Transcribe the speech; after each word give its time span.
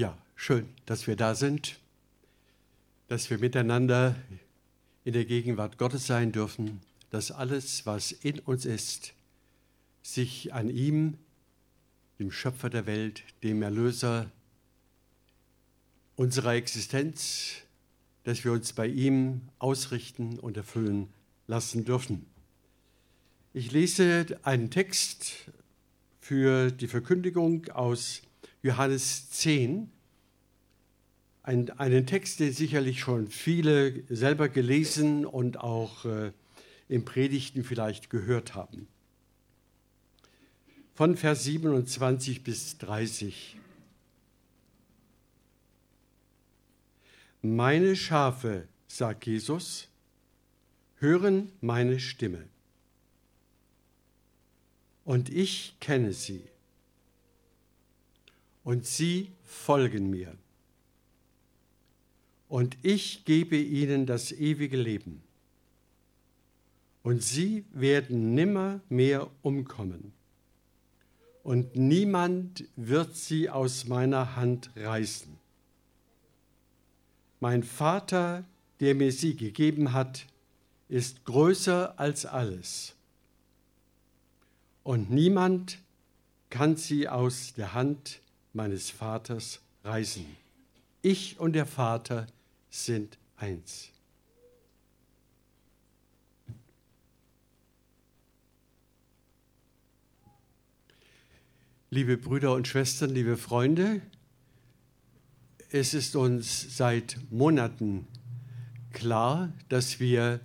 Ja, 0.00 0.16
schön, 0.34 0.66
dass 0.86 1.06
wir 1.06 1.14
da 1.14 1.34
sind, 1.34 1.78
dass 3.08 3.28
wir 3.28 3.36
miteinander 3.36 4.16
in 5.04 5.12
der 5.12 5.26
Gegenwart 5.26 5.76
Gottes 5.76 6.06
sein 6.06 6.32
dürfen, 6.32 6.80
dass 7.10 7.30
alles, 7.30 7.84
was 7.84 8.10
in 8.10 8.38
uns 8.38 8.64
ist, 8.64 9.12
sich 10.00 10.54
an 10.54 10.70
ihm, 10.70 11.18
dem 12.18 12.32
Schöpfer 12.32 12.70
der 12.70 12.86
Welt, 12.86 13.24
dem 13.42 13.60
Erlöser 13.60 14.30
unserer 16.16 16.54
Existenz, 16.54 17.56
dass 18.24 18.42
wir 18.42 18.52
uns 18.52 18.72
bei 18.72 18.86
ihm 18.86 19.42
ausrichten 19.58 20.38
und 20.38 20.56
erfüllen 20.56 21.10
lassen 21.46 21.84
dürfen. 21.84 22.24
Ich 23.52 23.70
lese 23.70 24.24
einen 24.44 24.70
Text 24.70 25.50
für 26.20 26.70
die 26.70 26.88
Verkündigung 26.88 27.68
aus 27.68 28.22
Johannes 28.62 29.30
10, 29.30 29.90
ein, 31.42 31.70
einen 31.78 32.06
Text, 32.06 32.40
den 32.40 32.52
sicherlich 32.52 33.00
schon 33.00 33.28
viele 33.28 34.04
selber 34.14 34.48
gelesen 34.48 35.24
und 35.24 35.58
auch 35.58 36.04
äh, 36.04 36.32
im 36.88 37.04
Predigten 37.04 37.64
vielleicht 37.64 38.10
gehört 38.10 38.54
haben. 38.54 38.86
Von 40.94 41.16
Vers 41.16 41.44
27 41.44 42.44
bis 42.44 42.76
30. 42.78 43.56
Meine 47.42 47.96
Schafe, 47.96 48.68
sagt 48.86 49.24
Jesus, 49.24 49.88
hören 50.96 51.50
meine 51.62 51.98
Stimme. 51.98 52.44
Und 55.04 55.30
ich 55.30 55.74
kenne 55.80 56.12
sie. 56.12 56.42
Und 58.64 58.84
sie 58.86 59.32
folgen 59.42 60.10
mir. 60.10 60.36
Und 62.48 62.76
ich 62.82 63.24
gebe 63.24 63.56
ihnen 63.56 64.06
das 64.06 64.32
ewige 64.32 64.76
Leben. 64.76 65.22
Und 67.02 67.22
sie 67.22 67.64
werden 67.72 68.34
nimmer 68.34 68.80
mehr 68.88 69.30
umkommen. 69.42 70.12
Und 71.42 71.76
niemand 71.76 72.64
wird 72.76 73.16
sie 73.16 73.48
aus 73.48 73.86
meiner 73.86 74.36
Hand 74.36 74.70
reißen. 74.76 75.38
Mein 77.38 77.62
Vater, 77.62 78.44
der 78.80 78.94
mir 78.94 79.12
sie 79.12 79.36
gegeben 79.36 79.92
hat, 79.92 80.26
ist 80.88 81.24
größer 81.24 81.98
als 81.98 82.26
alles. 82.26 82.94
Und 84.82 85.10
niemand 85.10 85.78
kann 86.50 86.76
sie 86.76 87.08
aus 87.08 87.54
der 87.54 87.74
Hand 87.74 88.20
meines 88.52 88.90
Vaters 88.90 89.60
reißen. 89.84 90.26
Ich 91.02 91.38
und 91.38 91.54
der 91.54 91.66
Vater 91.66 92.26
sind 92.68 93.18
eins. 93.36 93.90
Liebe 101.92 102.16
Brüder 102.16 102.54
und 102.54 102.68
Schwestern, 102.68 103.10
liebe 103.10 103.36
Freunde, 103.36 104.00
es 105.70 105.94
ist 105.94 106.14
uns 106.14 106.76
seit 106.76 107.18
Monaten 107.30 108.06
klar, 108.92 109.52
dass 109.68 109.98
wir 109.98 110.40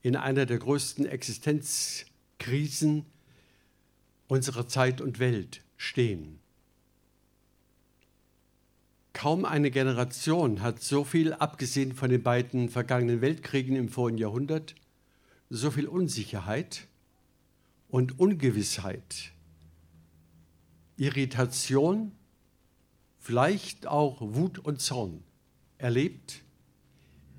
in 0.00 0.16
einer 0.16 0.46
der 0.46 0.58
größten 0.58 1.04
Existenzkrisen 1.04 3.04
unserer 4.28 4.68
Zeit 4.68 5.00
und 5.00 5.18
Welt 5.18 5.62
stehen. 5.76 6.38
Kaum 9.16 9.46
eine 9.46 9.70
Generation 9.70 10.60
hat 10.60 10.82
so 10.82 11.02
viel, 11.02 11.32
abgesehen 11.32 11.94
von 11.94 12.10
den 12.10 12.22
beiden 12.22 12.68
vergangenen 12.68 13.22
Weltkriegen 13.22 13.74
im 13.74 13.88
vorigen 13.88 14.18
Jahrhundert, 14.18 14.74
so 15.48 15.70
viel 15.70 15.88
Unsicherheit 15.88 16.86
und 17.88 18.20
Ungewissheit, 18.20 19.32
Irritation 20.98 22.12
vielleicht 23.18 23.86
auch 23.86 24.20
Wut 24.20 24.58
und 24.58 24.82
Zorn 24.82 25.24
erlebt, 25.78 26.42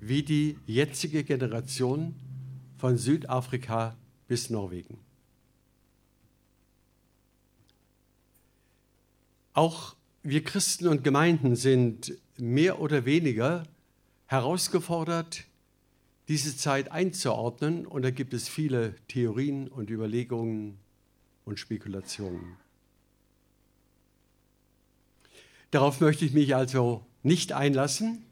wie 0.00 0.24
die 0.24 0.58
jetzige 0.66 1.22
Generation 1.22 2.16
von 2.76 2.98
Südafrika 2.98 3.96
bis 4.26 4.50
Norwegen. 4.50 4.98
Auch 9.52 9.94
wir 10.28 10.44
Christen 10.44 10.88
und 10.88 11.04
Gemeinden 11.04 11.56
sind 11.56 12.12
mehr 12.36 12.80
oder 12.80 13.06
weniger 13.06 13.64
herausgefordert, 14.26 15.44
diese 16.28 16.54
Zeit 16.54 16.92
einzuordnen. 16.92 17.86
Und 17.86 18.02
da 18.02 18.10
gibt 18.10 18.34
es 18.34 18.46
viele 18.46 18.94
Theorien 19.08 19.68
und 19.68 19.88
Überlegungen 19.88 20.78
und 21.46 21.58
Spekulationen. 21.58 22.56
Darauf 25.70 26.00
möchte 26.00 26.26
ich 26.26 26.32
mich 26.34 26.54
also 26.54 27.06
nicht 27.22 27.52
einlassen, 27.52 28.24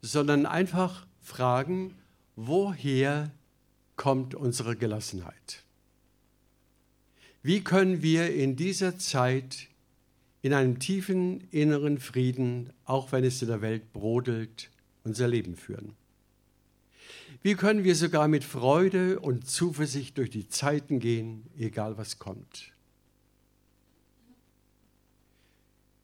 sondern 0.00 0.46
einfach 0.46 1.06
fragen, 1.20 1.94
woher 2.34 3.30
kommt 3.96 4.34
unsere 4.34 4.74
Gelassenheit? 4.74 5.64
Wie 7.42 7.62
können 7.62 8.02
wir 8.02 8.34
in 8.34 8.56
dieser 8.56 8.98
Zeit 8.98 9.68
in 10.42 10.52
einem 10.52 10.78
tiefen 10.80 11.40
inneren 11.50 11.98
Frieden, 11.98 12.72
auch 12.84 13.12
wenn 13.12 13.24
es 13.24 13.40
in 13.40 13.48
der 13.48 13.62
Welt 13.62 13.92
brodelt, 13.92 14.70
unser 15.04 15.28
Leben 15.28 15.56
führen? 15.56 15.94
Wie 17.42 17.54
können 17.54 17.84
wir 17.84 17.96
sogar 17.96 18.28
mit 18.28 18.44
Freude 18.44 19.18
und 19.18 19.48
Zuversicht 19.48 20.18
durch 20.18 20.30
die 20.30 20.48
Zeiten 20.48 21.00
gehen, 21.00 21.44
egal 21.56 21.96
was 21.96 22.18
kommt? 22.18 22.72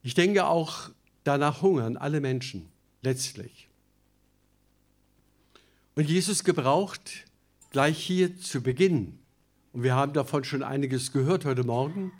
Ich 0.01 0.13
denke 0.13 0.47
auch, 0.47 0.89
danach 1.23 1.61
hungern 1.61 1.97
alle 1.97 2.21
Menschen 2.21 2.69
letztlich. 3.01 3.69
Und 5.95 6.09
Jesus 6.09 6.43
gebraucht 6.43 7.25
gleich 7.71 7.99
hier 7.99 8.37
zu 8.37 8.61
Beginn, 8.61 9.19
und 9.73 9.83
wir 9.83 9.95
haben 9.95 10.13
davon 10.13 10.43
schon 10.43 10.63
einiges 10.63 11.11
gehört 11.11 11.45
heute 11.45 11.63
Morgen, 11.63 12.11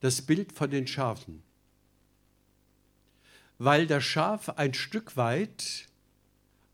das 0.00 0.22
Bild 0.22 0.52
von 0.52 0.70
den 0.70 0.86
Schafen. 0.86 1.42
Weil 3.62 3.86
das 3.86 4.04
Schaf 4.04 4.48
ein 4.48 4.72
Stück 4.72 5.18
weit 5.18 5.86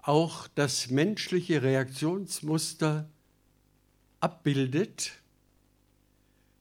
auch 0.02 0.46
das 0.54 0.88
menschliche 0.88 1.64
Reaktionsmuster 1.64 3.08
abbildet, 4.20 5.14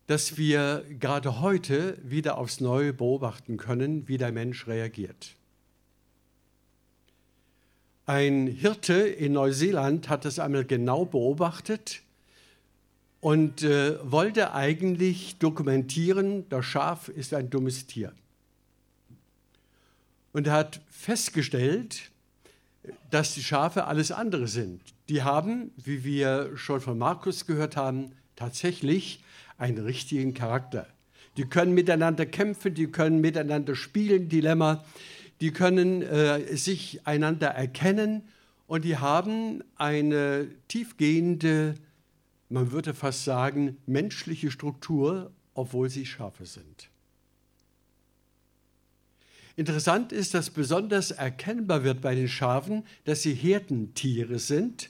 dass 0.07 0.35
wir 0.35 0.83
gerade 0.99 1.41
heute 1.41 1.99
wieder 2.01 2.39
aufs 2.39 2.59
Neue 2.59 2.91
beobachten 2.91 3.57
können, 3.57 4.07
wie 4.07 4.17
der 4.17 4.31
Mensch 4.31 4.65
reagiert. 4.65 5.35
Ein 8.07 8.47
Hirte 8.47 8.95
in 8.95 9.33
Neuseeland 9.33 10.09
hat 10.09 10.25
das 10.25 10.39
einmal 10.39 10.65
genau 10.65 11.05
beobachtet 11.05 12.01
und 13.21 13.61
äh, 13.61 13.99
wollte 14.01 14.55
eigentlich 14.55 15.37
dokumentieren, 15.37 16.49
das 16.49 16.65
Schaf 16.65 17.09
ist 17.09 17.31
ein 17.35 17.51
dummes 17.51 17.85
Tier. 17.85 18.11
Und 20.35 20.49
hat 20.49 20.81
festgestellt, 20.89 22.11
dass 23.09 23.35
die 23.35 23.41
Schafe 23.41 23.85
alles 23.85 24.11
andere 24.11 24.49
sind. 24.49 24.81
Die 25.07 25.23
haben, 25.23 25.71
wie 25.77 26.03
wir 26.03 26.57
schon 26.57 26.81
von 26.81 26.97
Markus 26.97 27.45
gehört 27.45 27.77
haben, 27.77 28.11
tatsächlich 28.35 29.23
einen 29.57 29.77
richtigen 29.77 30.33
Charakter. 30.33 30.87
Die 31.37 31.45
können 31.45 31.73
miteinander 31.73 32.25
kämpfen, 32.25 32.73
die 32.73 32.87
können 32.87 33.21
miteinander 33.21 33.77
spielen, 33.77 34.27
Dilemma, 34.27 34.83
die 35.39 35.51
können 35.51 36.01
äh, 36.01 36.57
sich 36.57 37.07
einander 37.07 37.47
erkennen 37.47 38.23
und 38.67 38.83
die 38.83 38.97
haben 38.97 39.63
eine 39.77 40.49
tiefgehende, 40.67 41.75
man 42.49 42.73
würde 42.73 42.93
fast 42.93 43.23
sagen, 43.23 43.77
menschliche 43.85 44.51
Struktur, 44.51 45.31
obwohl 45.53 45.89
sie 45.89 46.05
Schafe 46.05 46.45
sind. 46.45 46.89
Interessant 49.55 50.11
ist, 50.11 50.33
dass 50.33 50.49
besonders 50.49 51.11
erkennbar 51.11 51.83
wird 51.83 52.01
bei 52.01 52.15
den 52.15 52.27
Schafen, 52.27 52.83
dass 53.05 53.21
sie 53.21 53.33
Herdentiere 53.33 54.39
sind 54.39 54.89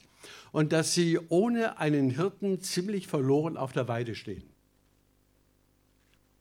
und 0.51 0.73
dass 0.73 0.93
sie 0.93 1.19
ohne 1.29 1.77
einen 1.77 2.09
Hirten 2.09 2.61
ziemlich 2.61 3.07
verloren 3.07 3.57
auf 3.57 3.73
der 3.73 3.87
Weide 3.87 4.15
stehen 4.15 4.55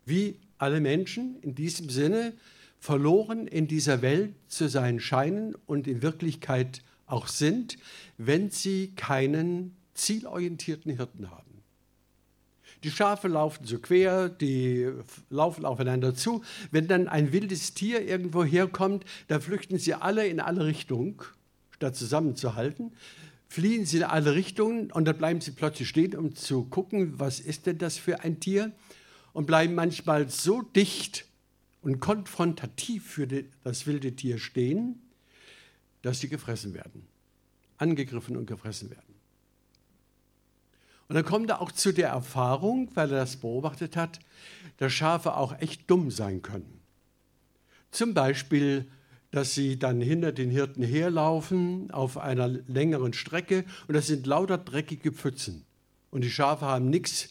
wie 0.05 0.37
alle 0.59 0.81
Menschen 0.81 1.41
in 1.41 1.55
diesem 1.55 1.89
Sinne 1.91 2.35
verloren 2.79 3.47
in 3.47 3.67
dieser 3.67 4.03
Welt 4.03 4.35
zu 4.49 4.69
sein 4.69 5.01
scheinen 5.01 5.55
und 5.67 5.87
in 5.87 6.03
Wirklichkeit 6.03 6.83
auch 7.07 7.29
sind, 7.29 7.79
wenn 8.19 8.51
sie 8.51 8.93
keinen 8.95 9.77
zielorientierten 9.95 10.95
Hirten 10.97 11.31
haben. 11.31 11.54
Die 12.85 12.91
Schafe 12.91 13.29
laufen 13.29 13.65
so 13.65 13.79
quer, 13.79 14.29
die 14.29 14.91
laufen 15.31 15.65
aufeinander 15.65 16.15
zu. 16.15 16.45
Wenn 16.71 16.87
dann 16.87 17.09
ein 17.09 17.33
wildes 17.33 17.73
Tier 17.73 18.07
irgendwo 18.07 18.45
herkommt, 18.45 19.07
dann 19.29 19.41
flüchten 19.41 19.79
sie 19.79 19.95
alle 19.95 20.27
in 20.27 20.39
alle 20.39 20.67
Richtungen, 20.67 21.17
statt 21.71 21.97
zusammenzuhalten. 21.97 22.93
Fliehen 23.49 23.87
sie 23.87 23.99
in 23.99 24.03
alle 24.03 24.35
Richtungen 24.35 24.93
und 24.93 25.07
dann 25.07 25.17
bleiben 25.17 25.41
sie 25.41 25.53
plötzlich 25.53 25.89
stehen, 25.89 26.15
um 26.15 26.37
zu 26.37 26.65
gucken, 26.65 27.19
was 27.19 27.41
ist 27.41 27.65
denn 27.65 27.79
das 27.79 27.97
für 27.97 28.21
ein 28.21 28.39
Tier? 28.39 28.73
Und 29.33 29.47
bleiben 29.47 29.75
manchmal 29.75 30.29
so 30.29 30.61
dicht 30.61 31.25
und 31.81 32.01
konfrontativ 32.01 33.07
für 33.07 33.27
das 33.65 33.87
wilde 33.87 34.15
Tier 34.15 34.39
stehen, 34.39 35.01
dass 36.03 36.21
sie 36.21 36.29
gefressen 36.29 36.75
werden, 36.75 37.07
angegriffen 37.79 38.37
und 38.37 38.47
gefressen 38.47 38.91
werden. 38.91 39.14
Und 41.09 41.17
dann 41.17 41.25
kommt 41.25 41.51
er 41.51 41.61
auch 41.61 41.73
zu 41.73 41.93
der 41.93 42.09
Erfahrung, 42.09 42.91
weil 42.95 43.11
er 43.11 43.19
das 43.19 43.37
beobachtet 43.37 43.97
hat, 43.97 44.21
dass 44.79 44.93
Schafe 44.93 45.37
auch 45.37 45.59
echt 45.61 45.91
dumm 45.91 46.11
sein 46.11 46.43
können. 46.43 46.81
Zum 47.91 48.15
Beispiel, 48.15 48.87
dass 49.31 49.55
sie 49.55 49.79
dann 49.79 50.01
hinter 50.01 50.33
den 50.33 50.51
Hirten 50.51 50.83
herlaufen 50.83 51.91
auf 51.91 52.19
einer 52.19 52.49
längeren 52.49 53.13
Strecke 53.13 53.65
und 53.89 53.95
das 53.95 54.07
sind 54.07 54.27
lauter 54.27 54.59
dreckige 54.59 55.13
Pfützen. 55.13 55.65
Und 56.11 56.23
die 56.23 56.31
Schafe 56.31 56.67
haben 56.67 56.89
nichts 56.89 57.31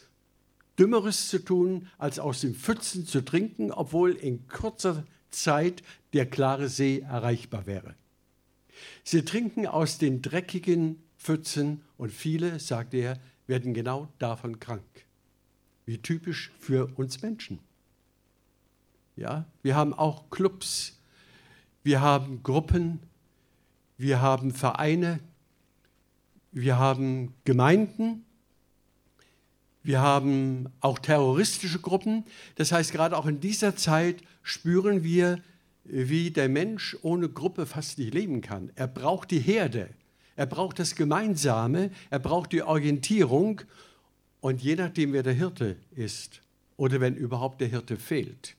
Dümmeres 0.78 1.30
zu 1.30 1.40
tun, 1.40 1.88
als 1.98 2.20
aus 2.20 2.42
den 2.42 2.56
Pfützen 2.56 3.06
zu 3.06 3.24
trinken, 3.24 3.72
obwohl 3.72 4.12
in 4.12 4.48
kurzer 4.48 5.04
Zeit 5.30 5.84
der 6.14 6.26
klare 6.26 6.68
See 6.68 7.00
erreichbar 7.00 7.66
wäre. 7.66 7.96
Sie 9.04 9.24
trinken 9.24 9.68
aus 9.68 9.98
den 9.98 10.22
dreckigen 10.22 11.02
Pfützen 11.18 11.82
und 11.98 12.12
viele, 12.12 12.60
sagt 12.60 12.94
er, 12.94 13.20
werden 13.48 13.74
genau 13.74 14.08
davon 14.20 14.60
krank. 14.60 14.84
Wie 15.86 15.98
typisch 15.98 16.52
für 16.60 16.88
uns 16.96 17.22
Menschen. 17.22 17.60
Ja, 19.16 19.46
wir 19.62 19.76
haben 19.76 19.94
auch 19.94 20.30
Clubs, 20.30 21.00
wir 21.84 22.02
haben 22.02 22.42
Gruppen, 22.42 23.00
wir 23.98 24.22
haben 24.22 24.52
Vereine, 24.52 25.20
wir 26.52 26.78
haben 26.80 27.34
Gemeinden, 27.44 28.26
wir 29.84 30.00
haben 30.02 30.70
auch 30.80 30.98
terroristische 30.98 31.80
Gruppen. 31.80 32.26
Das 32.56 32.72
heißt, 32.72 32.92
gerade 32.92 33.18
auch 33.18 33.26
in 33.26 33.40
dieser 33.40 33.76
Zeit 33.76 34.24
spüren 34.42 35.04
wir, 35.04 35.40
wie 35.84 36.32
der 36.32 36.48
Mensch 36.48 36.98
ohne 37.02 37.28
Gruppe 37.28 37.66
fast 37.66 38.00
nicht 38.00 38.14
leben 38.14 38.42
kann. 38.42 38.72
Er 38.76 38.88
braucht 38.88 39.32
die 39.32 39.40
Herde. 39.40 39.90
Er 40.36 40.46
braucht 40.46 40.80
das 40.80 40.96
Gemeinsame, 40.96 41.92
er 42.10 42.20
braucht 42.20 42.52
die 42.52 42.64
Orientierung. 42.64 43.62
Und 44.42 44.62
je 44.62 44.76
nachdem, 44.76 45.14
wer 45.14 45.24
der 45.24 45.34
Hirte 45.34 45.78
ist 45.96 46.42
oder 46.76 47.00
wenn 47.00 47.16
überhaupt 47.16 47.62
der 47.62 47.68
Hirte 47.68 47.98
fehlt, 47.98 48.56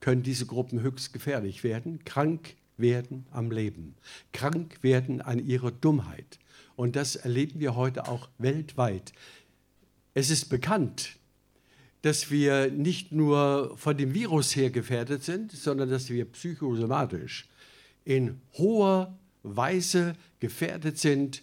können 0.00 0.22
diese 0.22 0.46
Gruppen 0.46 0.80
höchst 0.80 1.12
gefährlich 1.12 1.64
werden, 1.64 2.04
krank 2.04 2.54
werden 2.76 3.26
am 3.32 3.50
Leben, 3.50 3.96
krank 4.32 4.78
werden 4.82 5.20
an 5.20 5.44
ihrer 5.44 5.72
Dummheit. 5.72 6.38
Und 6.76 6.94
das 6.94 7.16
erleben 7.16 7.58
wir 7.58 7.74
heute 7.74 8.06
auch 8.06 8.28
weltweit. 8.38 9.12
Es 10.14 10.30
ist 10.30 10.46
bekannt, 10.46 11.16
dass 12.02 12.30
wir 12.30 12.70
nicht 12.70 13.10
nur 13.10 13.76
von 13.76 13.96
dem 13.96 14.14
Virus 14.14 14.54
her 14.54 14.70
gefährdet 14.70 15.24
sind, 15.24 15.50
sondern 15.50 15.90
dass 15.90 16.10
wir 16.10 16.24
psychosomatisch 16.26 17.48
in 18.04 18.40
hoher 18.54 19.18
Weise 19.42 20.14
gefährdet 20.40 20.98
sind 20.98 21.42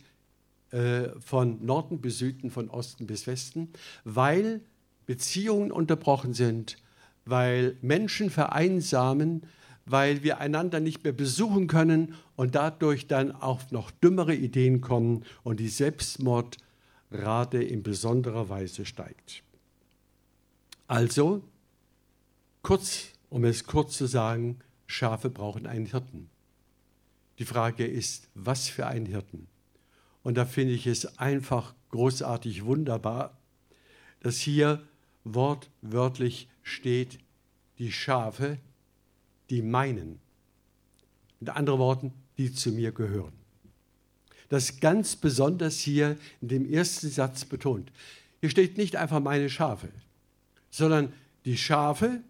äh, 0.72 1.10
von 1.20 1.66
Norden 1.66 2.02
bis 2.02 2.18
Süden, 2.18 2.52
von 2.52 2.70
Osten 2.70 3.08
bis 3.08 3.28
Westen, 3.28 3.70
weil 4.04 4.62
Beziehungen 5.06 5.72
unterbrochen 5.72 6.34
sind, 6.34 6.78
weil 7.26 7.78
Menschen 7.82 8.30
vereinsamen, 8.30 9.44
weil 9.86 10.24
wir 10.24 10.40
einander 10.40 10.80
nicht 10.80 11.04
mehr 11.04 11.14
besuchen 11.14 11.68
können 11.68 12.16
und 12.36 12.56
dadurch 12.56 13.08
dann 13.08 13.32
auch 13.32 13.72
noch 13.72 13.92
dümmere 13.92 14.34
Ideen 14.34 14.82
kommen 14.82 15.24
und 15.44 15.60
die 15.60 15.70
Selbstmordrate 15.70 17.62
in 17.62 17.84
besonderer 17.84 18.50
Weise 18.50 18.86
steigt. 18.86 19.44
Also, 20.88 21.44
kurz, 22.64 23.10
um 23.30 23.44
es 23.46 23.66
kurz 23.66 23.98
zu 23.98 24.08
sagen, 24.08 24.60
Schafe 24.88 25.30
brauchen 25.30 25.68
einen 25.68 25.86
Hirten. 25.86 26.30
Die 27.40 27.46
Frage 27.46 27.86
ist, 27.86 28.30
was 28.34 28.70
für 28.70 28.88
ein 28.88 29.06
Hirten? 29.06 29.48
Und 30.24 30.36
da 30.36 30.46
finde 30.46 30.74
ich 30.74 30.88
es 30.88 31.20
einfach 31.20 31.76
großartig 31.92 32.66
wunderbar, 32.66 33.38
dass 34.22 34.38
hier 34.38 34.82
wortwörtlich 35.24 36.48
steht, 36.64 37.20
die 37.78 37.92
Schafe, 37.92 38.58
die 39.50 39.62
meinen. 39.62 40.20
Mit 41.40 41.50
anderen 41.50 41.80
Worten, 41.80 42.14
die 42.38 42.54
zu 42.54 42.72
mir 42.72 42.92
gehören. 42.92 43.34
Das 44.50 44.80
ganz 44.80 45.16
besonders 45.16 45.80
hier 45.80 46.18
in 46.42 46.48
dem 46.48 46.72
ersten 46.72 47.10
Satz 47.10 47.46
betont. 47.46 47.92
Hier 48.40 48.50
steht 48.50 48.78
nicht 48.78 48.96
einfach 48.96 49.20
meine 49.20 49.50
Schafe, 49.50 49.90
sondern 50.70 51.14
die 51.46 51.58
Schafe, 51.58 52.22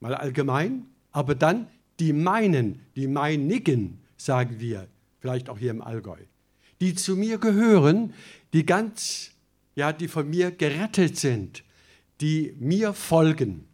mal 0.00 0.14
allgemein, 0.14 0.86
aber 1.12 1.34
dann 1.34 1.66
die 1.98 2.12
meinen, 2.12 2.86
die 2.96 3.06
meinigen, 3.06 3.99
sagen 4.20 4.60
wir, 4.60 4.88
vielleicht 5.20 5.48
auch 5.48 5.58
hier 5.58 5.70
im 5.70 5.80
Allgäu, 5.80 6.18
die 6.80 6.94
zu 6.94 7.16
mir 7.16 7.38
gehören, 7.38 8.12
die 8.52 8.66
ganz, 8.66 9.32
ja, 9.74 9.92
die 9.92 10.08
von 10.08 10.28
mir 10.28 10.50
gerettet 10.50 11.16
sind, 11.16 11.64
die 12.20 12.54
mir 12.58 12.92
folgen. 12.92 13.66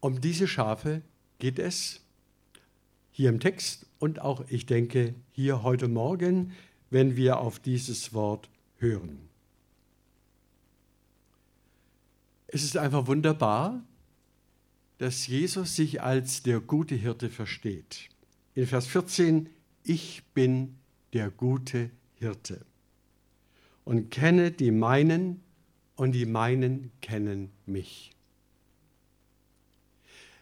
Um 0.00 0.20
diese 0.20 0.46
Schafe 0.46 1.02
geht 1.38 1.58
es 1.58 2.00
hier 3.10 3.30
im 3.30 3.40
Text 3.40 3.86
und 3.98 4.20
auch, 4.20 4.44
ich 4.48 4.66
denke, 4.66 5.14
hier 5.32 5.64
heute 5.64 5.88
Morgen, 5.88 6.52
wenn 6.90 7.16
wir 7.16 7.40
auf 7.40 7.58
dieses 7.58 8.14
Wort 8.14 8.48
hören. 8.76 9.18
Es 12.46 12.62
ist 12.62 12.76
einfach 12.76 13.08
wunderbar, 13.08 13.82
dass 14.98 15.26
Jesus 15.26 15.74
sich 15.74 16.00
als 16.00 16.42
der 16.44 16.60
gute 16.60 16.94
Hirte 16.94 17.28
versteht 17.28 18.08
in 18.58 18.66
Vers 18.66 18.88
14, 18.88 19.48
ich 19.84 20.24
bin 20.34 20.74
der 21.12 21.30
gute 21.30 21.90
Hirte 22.16 22.66
und 23.84 24.10
kenne 24.10 24.50
die 24.50 24.72
meinen 24.72 25.40
und 25.94 26.10
die 26.10 26.26
meinen 26.26 26.90
kennen 27.00 27.52
mich. 27.66 28.10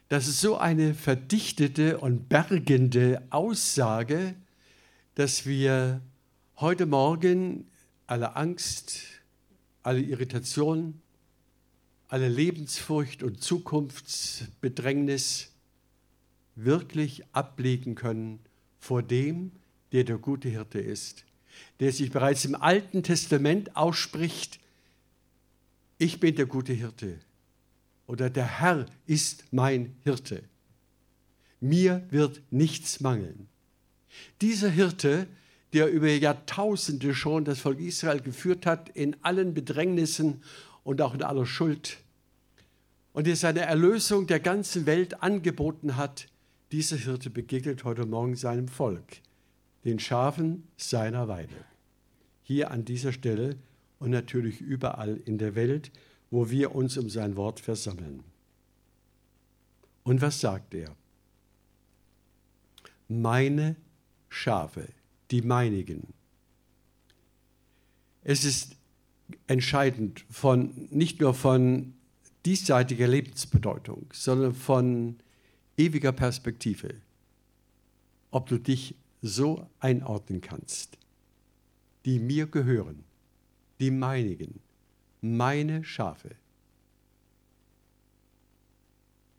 Das 0.08 0.28
ist 0.28 0.40
so 0.40 0.56
eine 0.56 0.94
verdichtete 0.94 1.98
und 1.98 2.30
bergende 2.30 3.20
Aussage, 3.28 4.34
dass 5.14 5.44
wir 5.44 6.00
heute 6.56 6.86
Morgen 6.86 7.66
alle 8.06 8.34
Angst, 8.34 9.02
alle 9.82 10.00
Irritation, 10.00 11.02
alle 12.08 12.30
Lebensfurcht 12.30 13.22
und 13.22 13.42
Zukunftsbedrängnis 13.42 15.52
wirklich 16.56 17.22
ablegen 17.32 17.94
können 17.94 18.40
vor 18.78 19.02
dem, 19.02 19.52
der 19.92 20.04
der 20.04 20.18
gute 20.18 20.48
Hirte 20.48 20.80
ist, 20.80 21.24
der 21.80 21.92
sich 21.92 22.10
bereits 22.10 22.44
im 22.44 22.54
Alten 22.54 23.02
Testament 23.02 23.76
ausspricht, 23.76 24.58
ich 25.98 26.20
bin 26.20 26.34
der 26.34 26.46
gute 26.46 26.72
Hirte 26.72 27.18
oder 28.06 28.30
der 28.30 28.60
Herr 28.60 28.86
ist 29.06 29.44
mein 29.50 29.94
Hirte. 30.04 30.42
Mir 31.60 32.06
wird 32.10 32.42
nichts 32.50 33.00
mangeln. 33.00 33.48
Dieser 34.40 34.68
Hirte, 34.68 35.26
der 35.72 35.90
über 35.90 36.08
Jahrtausende 36.08 37.14
schon 37.14 37.44
das 37.44 37.60
Volk 37.60 37.80
Israel 37.80 38.20
geführt 38.20 38.66
hat, 38.66 38.88
in 38.90 39.16
allen 39.22 39.54
Bedrängnissen 39.54 40.42
und 40.84 41.00
auch 41.00 41.14
in 41.14 41.22
aller 41.22 41.46
Schuld, 41.46 41.98
und 43.12 43.26
der 43.26 43.36
seine 43.36 43.60
Erlösung 43.60 44.26
der 44.26 44.40
ganzen 44.40 44.84
Welt 44.84 45.22
angeboten 45.22 45.96
hat, 45.96 46.28
dieser 46.72 46.96
Hirte 46.96 47.30
begegnet 47.30 47.84
heute 47.84 48.06
Morgen 48.06 48.34
seinem 48.34 48.68
Volk, 48.68 49.18
den 49.84 49.98
Schafen 49.98 50.66
seiner 50.76 51.28
Weide. 51.28 51.64
Hier 52.42 52.70
an 52.70 52.84
dieser 52.84 53.12
Stelle 53.12 53.56
und 53.98 54.10
natürlich 54.10 54.60
überall 54.60 55.16
in 55.24 55.38
der 55.38 55.54
Welt, 55.54 55.90
wo 56.30 56.50
wir 56.50 56.74
uns 56.74 56.96
um 56.96 57.08
sein 57.08 57.36
Wort 57.36 57.60
versammeln. 57.60 58.24
Und 60.02 60.22
was 60.22 60.40
sagt 60.40 60.74
er? 60.74 60.94
Meine 63.08 63.76
Schafe, 64.28 64.88
die 65.30 65.42
meinigen. 65.42 66.12
Es 68.22 68.44
ist 68.44 68.76
entscheidend 69.46 70.24
von 70.30 70.88
nicht 70.90 71.20
nur 71.20 71.32
von 71.34 71.94
diesseitiger 72.44 73.06
Lebensbedeutung, 73.06 74.06
sondern 74.12 74.54
von 74.54 75.16
ewiger 75.76 76.12
Perspektive, 76.12 76.94
ob 78.30 78.48
du 78.48 78.58
dich 78.58 78.94
so 79.22 79.68
einordnen 79.80 80.40
kannst, 80.40 80.98
die 82.04 82.18
mir 82.18 82.46
gehören, 82.46 83.04
die 83.80 83.90
meinigen, 83.90 84.60
meine 85.20 85.84
Schafe. 85.84 86.36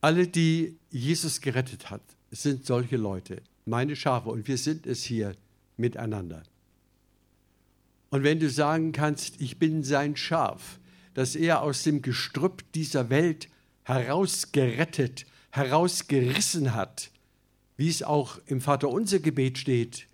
Alle, 0.02 0.28
die 0.28 0.78
Jesus 0.92 1.42
gerettet 1.42 1.90
hat, 1.90 2.04
sind 2.32 2.66
solche 2.66 2.98
Leute, 2.98 3.42
meine 3.66 3.96
Schafe. 3.96 4.30
Und 4.30 4.48
wir 4.48 4.58
sind 4.58 4.86
es 4.86 5.04
hier 5.04 5.36
miteinander. 5.76 6.44
Und 8.10 8.24
wenn 8.24 8.40
du 8.40 8.50
sagen 8.50 8.92
kannst, 8.92 9.42
ich 9.42 9.58
bin 9.58 9.84
sein 9.84 10.16
Schaf, 10.16 10.80
das 11.14 11.36
er 11.36 11.62
aus 11.62 11.84
dem 11.84 12.02
Gestrüpp 12.02 12.64
dieser 12.74 13.10
Welt 13.10 13.50
herausgerettet, 13.84 15.26
herausgerissen 15.52 16.74
hat, 16.74 17.12
wie 17.78 17.90
es 17.90 18.04
auch 18.04 18.40
im 18.46 18.62
Vaterunser 18.62 19.20
Gebet 19.20 19.58
steht, 19.58 20.08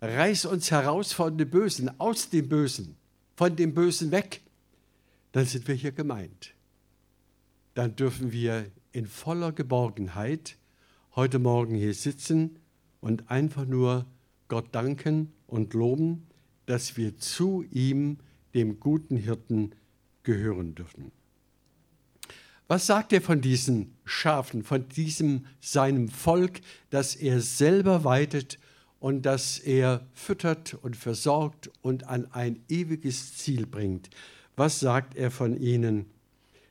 reiß 0.00 0.46
uns 0.46 0.70
heraus 0.70 1.12
von 1.12 1.38
dem 1.38 1.50
Bösen, 1.50 1.90
aus 2.00 2.30
dem 2.30 2.48
Bösen, 2.48 2.96
von 3.36 3.56
dem 3.56 3.74
Bösen 3.74 4.10
weg, 4.10 4.42
dann 5.32 5.46
sind 5.46 5.68
wir 5.68 5.74
hier 5.74 5.92
gemeint. 5.92 6.54
Dann 7.74 7.94
dürfen 7.96 8.32
wir 8.32 8.70
in 8.92 9.06
voller 9.06 9.52
Geborgenheit 9.52 10.56
heute 11.14 11.38
Morgen 11.38 11.74
hier 11.74 11.94
sitzen 11.94 12.58
und 13.00 13.30
einfach 13.30 13.64
nur 13.64 14.06
Gott 14.48 14.74
danken 14.74 15.32
und 15.46 15.74
loben, 15.74 16.26
dass 16.66 16.96
wir 16.96 17.18
zu 17.18 17.64
ihm, 17.70 18.18
dem 18.54 18.80
guten 18.80 19.16
Hirten, 19.16 19.74
gehören 20.22 20.74
dürfen. 20.74 21.12
Was 22.66 22.86
sagt 22.86 23.12
er 23.12 23.22
von 23.22 23.40
diesen 23.40 23.94
Schafen, 24.08 24.64
von 24.64 24.88
diesem 24.88 25.46
seinem 25.60 26.08
Volk, 26.08 26.60
das 26.90 27.14
er 27.14 27.40
selber 27.40 28.04
weitet 28.04 28.58
und 29.00 29.22
das 29.22 29.58
er 29.58 30.06
füttert 30.14 30.74
und 30.74 30.96
versorgt 30.96 31.70
und 31.82 32.08
an 32.08 32.26
ein 32.32 32.60
ewiges 32.68 33.36
Ziel 33.36 33.66
bringt? 33.66 34.10
Was 34.56 34.80
sagt 34.80 35.16
er 35.16 35.30
von 35.30 35.60
ihnen? 35.60 36.06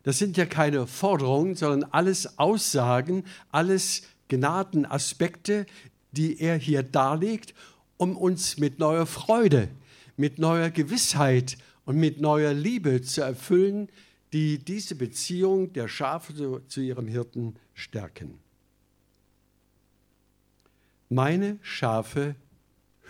Das 0.03 0.19
sind 0.19 0.37
ja 0.37 0.45
keine 0.45 0.87
Forderungen, 0.87 1.55
sondern 1.55 1.89
alles 1.91 2.37
Aussagen, 2.39 3.23
alles 3.51 4.03
Gnadenaspekte, 4.29 5.65
die 6.11 6.39
er 6.39 6.57
hier 6.57 6.83
darlegt, 6.83 7.53
um 7.97 8.15
uns 8.15 8.57
mit 8.57 8.79
neuer 8.79 9.05
Freude, 9.05 9.69
mit 10.15 10.39
neuer 10.39 10.69
Gewissheit 10.69 11.57
und 11.85 11.97
mit 11.97 12.19
neuer 12.21 12.53
Liebe 12.53 13.01
zu 13.01 13.21
erfüllen, 13.21 13.89
die 14.33 14.59
diese 14.59 14.95
Beziehung 14.95 15.73
der 15.73 15.87
Schafe 15.87 16.61
zu 16.67 16.81
ihrem 16.81 17.07
Hirten 17.07 17.55
stärken. 17.73 18.39
Meine 21.09 21.57
Schafe 21.61 22.35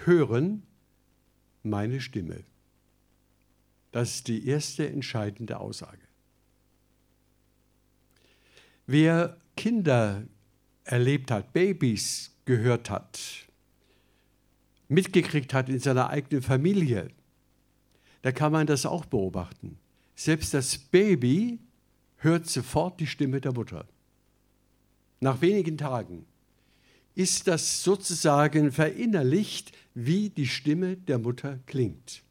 hören 0.05 0.63
meine 1.63 1.99
Stimme. 1.99 2.43
Das 3.91 4.15
ist 4.15 4.27
die 4.27 4.47
erste 4.47 4.87
entscheidende 4.87 5.59
Aussage. 5.59 6.01
Wer 8.85 9.37
Kinder 9.55 10.23
erlebt 10.83 11.31
hat, 11.31 11.51
Babys 11.51 12.31
gehört 12.45 12.89
hat, 12.89 13.19
mitgekriegt 14.87 15.53
hat 15.53 15.67
in 15.67 15.79
seiner 15.79 16.09
eigenen 16.09 16.41
Familie, 16.41 17.09
da 18.21 18.31
kann 18.31 18.51
man 18.51 18.67
das 18.67 18.85
auch 18.85 19.05
beobachten. 19.05 19.77
Selbst 20.17 20.55
das 20.55 20.79
Baby 20.79 21.59
hört 22.17 22.49
sofort 22.49 22.99
die 22.99 23.05
Stimme 23.05 23.39
der 23.39 23.53
Mutter. 23.53 23.87
Nach 25.19 25.41
wenigen 25.41 25.77
Tagen 25.77 26.25
ist 27.13 27.47
das 27.47 27.83
sozusagen 27.83 28.71
verinnerlicht, 28.71 29.71
wie 29.93 30.29
die 30.29 30.47
Stimme 30.47 30.97
der 30.97 31.19
Mutter 31.19 31.59
klingt. 31.67 32.23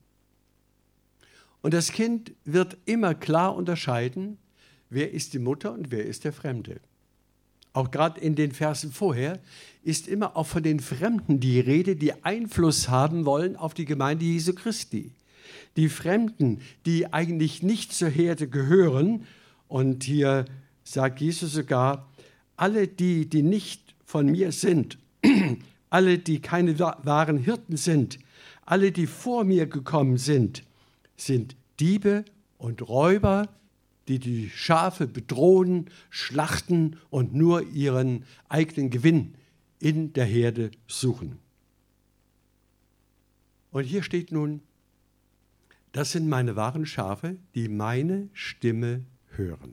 Und 1.62 1.74
das 1.74 1.92
Kind 1.92 2.32
wird 2.44 2.76
immer 2.86 3.14
klar 3.14 3.54
unterscheiden, 3.54 4.38
wer 4.90 5.12
ist 5.12 5.32
die 5.32 5.38
Mutter 5.38 5.72
und 5.72 5.92
wer 5.92 6.04
ist 6.04 6.24
der 6.24 6.32
Fremde. 6.32 6.80
Auch 7.72 7.92
gerade 7.92 8.20
in 8.20 8.34
den 8.34 8.50
Versen 8.50 8.90
vorher 8.90 9.38
ist 9.84 10.08
immer 10.08 10.36
auch 10.36 10.46
von 10.46 10.64
den 10.64 10.80
Fremden 10.80 11.38
die 11.38 11.60
Rede, 11.60 11.94
die 11.94 12.24
Einfluss 12.24 12.88
haben 12.88 13.26
wollen 13.26 13.54
auf 13.54 13.74
die 13.74 13.84
Gemeinde 13.84 14.24
Jesu 14.24 14.54
Christi 14.54 15.12
die 15.76 15.88
Fremden, 15.88 16.60
die 16.86 17.12
eigentlich 17.12 17.62
nicht 17.62 17.92
zur 17.92 18.08
Herde 18.08 18.48
gehören. 18.48 19.26
Und 19.68 20.04
hier 20.04 20.46
sagt 20.84 21.20
Jesus 21.20 21.52
sogar, 21.52 22.08
alle 22.56 22.88
die, 22.88 23.28
die 23.28 23.42
nicht 23.42 23.94
von 24.04 24.26
mir 24.26 24.52
sind, 24.52 24.98
alle, 25.90 26.18
die 26.18 26.40
keine 26.40 26.78
wahren 26.78 27.38
Hirten 27.38 27.76
sind, 27.76 28.18
alle, 28.64 28.92
die 28.92 29.06
vor 29.06 29.44
mir 29.44 29.66
gekommen 29.66 30.18
sind, 30.18 30.64
sind 31.16 31.56
Diebe 31.78 32.24
und 32.58 32.88
Räuber, 32.88 33.48
die 34.08 34.18
die 34.18 34.50
Schafe 34.50 35.06
bedrohen, 35.06 35.90
schlachten 36.10 36.96
und 37.10 37.34
nur 37.34 37.62
ihren 37.62 38.24
eigenen 38.48 38.90
Gewinn 38.90 39.34
in 39.78 40.12
der 40.12 40.24
Herde 40.24 40.70
suchen. 40.86 41.38
Und 43.72 43.84
hier 43.84 44.02
steht 44.02 44.32
nun, 44.32 44.62
das 45.96 46.12
sind 46.12 46.28
meine 46.28 46.56
wahren 46.56 46.84
Schafe, 46.84 47.36
die 47.54 47.68
meine 47.70 48.28
Stimme 48.34 49.06
hören. 49.30 49.72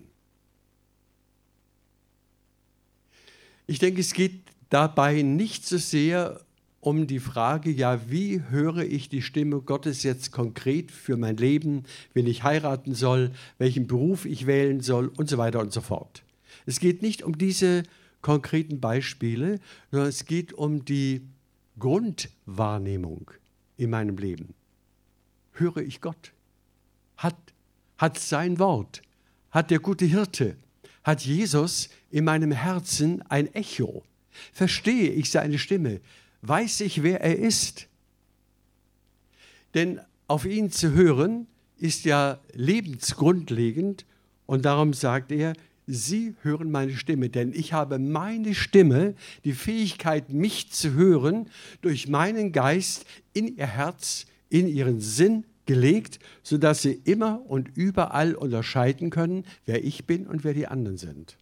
Ich 3.68 3.80
denke, 3.80 4.00
es 4.00 4.14
geht 4.14 4.44
dabei 4.70 5.22
nicht 5.22 5.66
so 5.66 5.78
sehr 5.78 6.40
um 6.80 7.08
die 7.08 7.20
Frage, 7.20 7.72
ja, 7.72 8.10
wie 8.10 8.42
höre 8.42 8.84
ich 8.86 9.10
die 9.10 9.22
Stimme 9.22 9.60
Gottes 9.60 10.04
jetzt 10.04 10.32
konkret 10.32 10.92
für 10.92 11.18
mein 11.18 11.36
Leben, 11.36 11.84
wenn 12.14 12.26
ich 12.26 12.44
heiraten 12.44 12.96
soll, 12.96 13.32
welchen 13.58 13.88
Beruf 13.88 14.26
ich 14.26 14.48
wählen 14.48 14.80
soll 14.80 15.10
und 15.10 15.28
so 15.30 15.38
weiter 15.38 15.60
und 15.60 15.74
so 15.74 15.82
fort. 15.82 16.24
Es 16.66 16.80
geht 16.80 17.02
nicht 17.02 17.24
um 17.24 17.38
diese 17.38 17.84
konkreten 18.22 18.80
Beispiele, 18.80 19.60
sondern 19.92 20.08
es 20.08 20.24
geht 20.24 20.54
um 20.54 20.86
die 20.86 21.28
Grundwahrnehmung 21.78 23.30
in 23.76 23.90
meinem 23.90 24.16
Leben 24.16 24.54
höre 25.54 25.78
ich 25.78 26.02
Gott? 26.02 26.34
Hat, 27.18 27.38
hat 27.98 28.20
sein 28.20 28.60
Wort, 28.60 29.02
hat 29.52 29.72
der 29.72 29.80
gute 29.80 30.06
Hirte, 30.06 30.56
hat 31.04 31.22
Jesus 31.22 31.90
in 32.12 32.26
meinem 32.26 32.52
Herzen 32.52 33.22
ein 33.30 33.54
Echo? 33.54 34.04
Verstehe 34.52 35.12
ich 35.12 35.30
seine 35.30 35.60
Stimme? 35.60 36.02
Weiß 36.42 36.82
ich, 36.82 37.04
wer 37.04 37.22
er 37.22 37.38
ist? 37.38 37.88
Denn 39.74 40.00
auf 40.28 40.46
ihn 40.46 40.72
zu 40.72 40.92
hören 40.92 41.48
ist 41.78 42.06
ja 42.06 42.40
lebensgrundlegend 42.54 44.06
und 44.46 44.66
darum 44.66 44.94
sagt 44.94 45.32
er, 45.32 45.54
Sie 45.86 46.36
hören 46.42 46.72
meine 46.72 46.96
Stimme, 46.96 47.30
denn 47.30 47.52
ich 47.54 47.74
habe 47.74 48.00
meine 48.00 48.56
Stimme, 48.56 49.16
die 49.44 49.52
Fähigkeit, 49.52 50.30
mich 50.30 50.72
zu 50.72 50.94
hören, 50.94 51.50
durch 51.82 52.08
meinen 52.08 52.54
Geist 52.54 53.06
in 53.34 53.58
ihr 53.58 53.68
Herz 53.68 54.26
in 54.54 54.68
ihren 54.68 55.00
Sinn 55.00 55.46
gelegt, 55.66 56.20
sodass 56.44 56.84
sie 56.84 57.02
immer 57.06 57.42
und 57.50 57.76
überall 57.76 58.36
unterscheiden 58.36 59.10
können, 59.10 59.46
wer 59.66 59.84
ich 59.84 60.06
bin 60.06 60.28
und 60.28 60.44
wer 60.44 60.54
die 60.54 60.68
anderen 60.68 60.98
sind. 60.98 61.38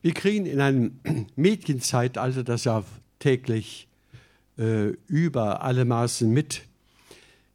Wir 0.00 0.14
kriegen 0.14 0.46
in 0.46 0.60
einem 0.60 1.00
Medienzeitalter 1.36 2.44
das 2.44 2.64
ja 2.64 2.84
täglich 3.18 3.88
äh, 4.56 4.90
über 5.08 5.62
alle 5.62 5.84
Maßen 5.84 6.30
mit, 6.30 6.62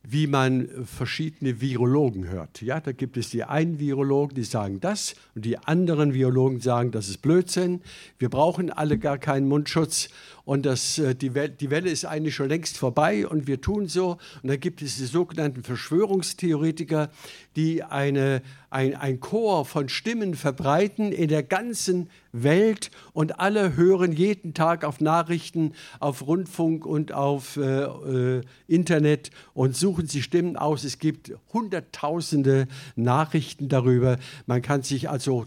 wie 0.04 0.28
man 0.28 0.68
verschiedene 0.86 1.62
Virologen 1.62 2.28
hört. 2.28 2.62
Ja, 2.62 2.80
da 2.80 2.92
gibt 2.92 3.16
es 3.16 3.30
die 3.30 3.44
einen 3.44 3.80
Virologen, 3.80 4.34
die 4.36 4.44
sagen 4.44 4.80
das 4.80 5.14
und 5.36 5.46
die 5.46 5.58
anderen 5.60 6.14
Virologen 6.14 6.60
sagen, 6.60 6.92
das 6.92 7.08
ist 7.10 7.22
Blödsinn. 7.22 7.82
Wir 8.18 8.30
brauchen 8.30 8.72
alle 8.72 8.98
gar 8.98 9.18
keinen 9.20 9.48
Mundschutz 9.48 10.10
und 10.50 10.66
das, 10.66 10.98
äh, 10.98 11.14
die, 11.14 11.36
Welle, 11.36 11.52
die 11.52 11.70
Welle 11.70 11.92
ist 11.92 12.06
eigentlich 12.06 12.34
schon 12.34 12.50
längst 12.50 12.76
vorbei 12.76 13.28
und 13.28 13.46
wir 13.46 13.62
tun 13.62 13.88
so. 13.88 14.18
Und 14.42 14.50
da 14.50 14.56
gibt 14.56 14.82
es 14.82 14.98
die 14.98 15.06
sogenannten 15.06 15.62
Verschwörungstheoretiker, 15.62 17.12
die 17.56 17.84
eine, 17.84 18.42
ein, 18.72 18.96
ein 18.96 19.20
Chor 19.20 19.64
von 19.64 19.90
Stimmen 19.90 20.34
verbreiten 20.34 21.12
in 21.12 21.28
der 21.28 21.44
ganzen 21.44 22.10
Welt 22.32 22.90
und 23.14 23.40
alle 23.40 23.76
hören 23.76 24.12
jeden 24.12 24.56
Tag 24.56 24.86
auf 24.86 25.02
Nachrichten, 25.02 25.74
auf 26.00 26.26
Rundfunk 26.26 26.84
und 26.84 27.12
auf 27.12 27.56
äh, 27.58 27.84
äh, 27.84 28.42
Internet 28.66 29.30
und 29.54 29.76
suchen 29.76 30.08
sie 30.08 30.24
Stimmen 30.24 30.58
aus. 30.58 30.84
Es 30.84 30.98
gibt 30.98 31.32
hunderttausende 31.54 32.68
Nachrichten 32.96 33.70
darüber. 33.70 34.18
Man 34.48 34.64
kann 34.64 34.82
sich 34.82 35.12
also 35.12 35.46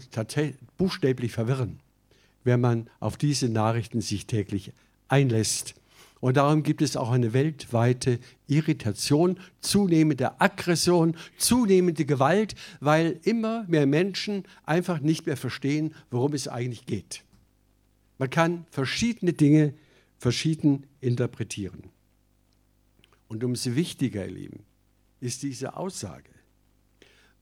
buchstäblich 0.77 1.33
verwirren, 1.33 1.81
wenn 2.45 2.61
man 2.61 2.89
auf 3.01 3.17
diese 3.17 3.49
Nachrichten 3.49 3.99
sich 3.99 4.27
täglich 4.27 4.71
einlässt. 5.07 5.75
Und 6.19 6.37
darum 6.37 6.63
gibt 6.63 6.81
es 6.81 6.95
auch 6.95 7.11
eine 7.11 7.33
weltweite 7.33 8.17
Irritation, 8.47 9.37
zunehmende 9.59 10.39
Aggression, 10.39 11.17
zunehmende 11.37 12.05
Gewalt, 12.05 12.55
weil 12.79 13.19
immer 13.23 13.65
mehr 13.67 13.85
Menschen 13.85 14.45
einfach 14.65 15.01
nicht 15.01 15.25
mehr 15.25 15.35
verstehen, 15.35 15.93
worum 16.11 16.33
es 16.33 16.47
eigentlich 16.47 16.85
geht. 16.85 17.23
Man 18.19 18.29
kann 18.29 18.65
verschiedene 18.71 19.33
Dinge 19.33 19.73
verschieden 20.17 20.85
interpretieren. 21.01 21.89
Und 23.27 23.43
umso 23.43 23.75
wichtiger, 23.75 24.25
ihr 24.25 24.31
Lieben, 24.31 24.63
ist 25.19 25.43
diese 25.43 25.75
Aussage. 25.75 26.29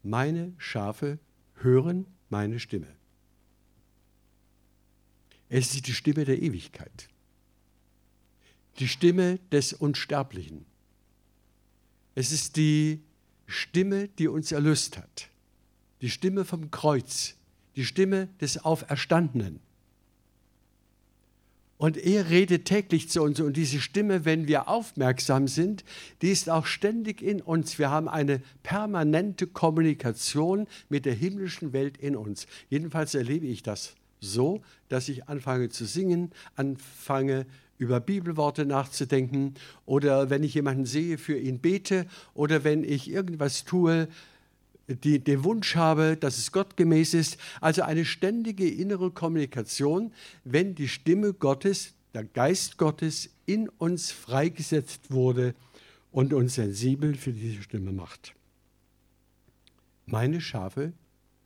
Meine 0.02 0.54
Schafe 0.58 1.20
hören 1.56 2.08
meine 2.30 2.60
Stimme. 2.60 2.88
Es 5.50 5.76
ist 5.76 5.86
die 5.86 5.94
Stimme 5.94 6.26
der 6.26 6.42
Ewigkeit, 6.42 7.10
die 8.80 8.88
Stimme 8.88 9.40
des 9.52 9.74
Unsterblichen. 9.74 10.66
Es 12.16 12.32
ist 12.32 12.56
die 12.56 13.02
Stimme, 13.48 14.08
die 14.08 14.28
uns 14.28 14.52
erlöst 14.52 14.98
hat, 14.98 15.30
die 16.02 16.10
Stimme 16.10 16.46
vom 16.46 16.72
Kreuz, 16.72 17.36
die 17.76 17.86
Stimme 17.86 18.28
des 18.40 18.64
Auferstandenen. 18.64 19.60
Und 21.82 21.98
er 21.98 22.30
redet 22.30 22.66
täglich 22.66 23.10
zu 23.10 23.24
uns. 23.24 23.40
Und 23.40 23.58
diese 23.58 23.82
Stimme, 23.82 24.24
wenn 24.24 24.48
wir 24.48 24.68
aufmerksam 24.68 25.48
sind, 25.48 25.84
die 26.22 26.30
ist 26.30 26.48
auch 26.48 26.68
ständig 26.68 27.24
in 27.24 27.42
uns. 27.42 27.80
Wir 27.80 27.90
haben 27.90 28.08
eine 28.08 28.40
permanente 28.62 29.48
Kommunikation 29.48 30.68
mit 30.90 31.06
der 31.06 31.16
himmlischen 31.16 31.74
Welt 31.74 31.98
in 31.98 32.16
uns. 32.16 32.46
Jedenfalls 32.70 33.16
erlebe 33.16 33.48
ich 33.48 33.64
das 33.64 33.96
so, 34.20 34.62
dass 34.90 35.10
ich 35.10 35.28
anfange 35.28 35.70
zu 35.70 35.86
singen, 35.86 36.30
anfange 36.56 37.48
über 37.82 38.00
Bibelworte 38.00 38.64
nachzudenken 38.64 39.56
oder 39.88 40.30
wenn 40.30 40.44
ich 40.44 40.54
jemanden 40.54 40.86
sehe, 40.86 41.18
für 41.18 41.36
ihn 41.36 41.58
bete 41.58 42.06
oder 42.36 42.64
wenn 42.64 42.84
ich 42.84 43.10
irgendwas 43.10 43.66
tue, 43.66 44.08
die, 44.88 45.18
den 45.18 45.44
Wunsch 45.44 45.76
habe, 45.76 46.16
dass 46.16 46.38
es 46.38 46.52
gottgemäß 46.52 47.16
ist. 47.16 47.40
Also 47.60 47.82
eine 47.82 48.06
ständige 48.06 48.70
innere 48.70 49.10
Kommunikation, 49.10 50.14
wenn 50.44 50.76
die 50.76 50.88
Stimme 50.88 51.34
Gottes, 51.34 51.96
der 52.14 52.24
Geist 52.24 52.78
Gottes 52.78 53.32
in 53.48 53.68
uns 53.68 54.12
freigesetzt 54.12 55.10
wurde 55.10 55.56
und 56.12 56.34
uns 56.34 56.56
sensibel 56.56 57.16
für 57.16 57.34
diese 57.34 57.64
Stimme 57.64 57.94
macht. 57.94 58.36
Meine 60.06 60.40
Schafe 60.40 60.94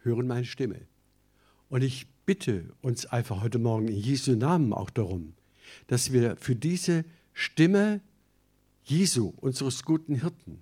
hören 0.02 0.28
meine 0.28 0.46
Stimme. 0.46 0.82
Und 1.70 1.82
ich 1.82 2.08
bitte 2.26 2.74
uns 2.82 3.06
einfach 3.06 3.42
heute 3.42 3.58
Morgen 3.60 3.88
in 3.88 3.96
Jesu 3.96 4.36
Namen 4.36 4.74
auch 4.74 4.90
darum, 4.90 5.34
dass 5.88 6.12
wir 6.12 6.36
für 6.38 6.56
diese 6.56 7.06
Stimme 7.34 8.02
Jesu, 8.84 9.34
unseres 9.38 9.84
guten 9.84 10.16
Hirten, 10.16 10.62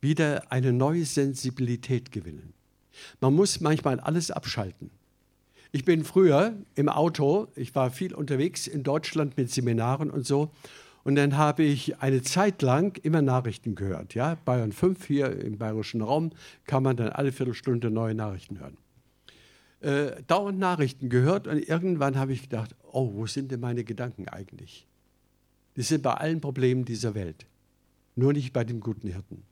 wieder 0.00 0.50
eine 0.50 0.72
neue 0.72 1.04
Sensibilität 1.04 2.12
gewinnen. 2.12 2.54
Man 3.20 3.34
muss 3.34 3.60
manchmal 3.60 4.00
alles 4.00 4.30
abschalten. 4.30 4.90
Ich 5.72 5.84
bin 5.84 6.04
früher 6.04 6.54
im 6.74 6.88
Auto, 6.88 7.48
ich 7.54 7.74
war 7.74 7.90
viel 7.90 8.14
unterwegs 8.14 8.66
in 8.66 8.82
Deutschland 8.82 9.36
mit 9.36 9.50
Seminaren 9.50 10.10
und 10.10 10.26
so, 10.26 10.50
und 11.02 11.14
dann 11.14 11.36
habe 11.36 11.62
ich 11.62 11.98
eine 12.00 12.22
Zeit 12.22 12.60
lang 12.62 12.98
immer 13.02 13.22
Nachrichten 13.22 13.74
gehört. 13.74 14.14
Ja? 14.14 14.36
Bayern 14.44 14.72
5 14.72 15.06
hier 15.06 15.30
im 15.40 15.56
bayerischen 15.56 16.02
Raum 16.02 16.30
kann 16.66 16.82
man 16.82 16.96
dann 16.96 17.08
alle 17.08 17.32
Viertelstunde 17.32 17.90
neue 17.90 18.14
Nachrichten 18.14 18.58
hören. 18.60 18.76
Äh, 19.80 20.22
dauernd 20.26 20.58
Nachrichten 20.58 21.08
gehört 21.08 21.46
und 21.46 21.58
irgendwann 21.58 22.18
habe 22.18 22.34
ich 22.34 22.42
gedacht, 22.42 22.76
oh, 22.92 23.12
wo 23.14 23.26
sind 23.26 23.50
denn 23.50 23.60
meine 23.60 23.84
Gedanken 23.84 24.28
eigentlich? 24.28 24.86
Die 25.76 25.82
sind 25.82 26.02
bei 26.02 26.14
allen 26.14 26.40
Problemen 26.40 26.84
dieser 26.84 27.14
Welt, 27.14 27.46
nur 28.16 28.32
nicht 28.32 28.52
bei 28.52 28.64
dem 28.64 28.80
guten 28.80 29.08
Hirten. 29.08 29.42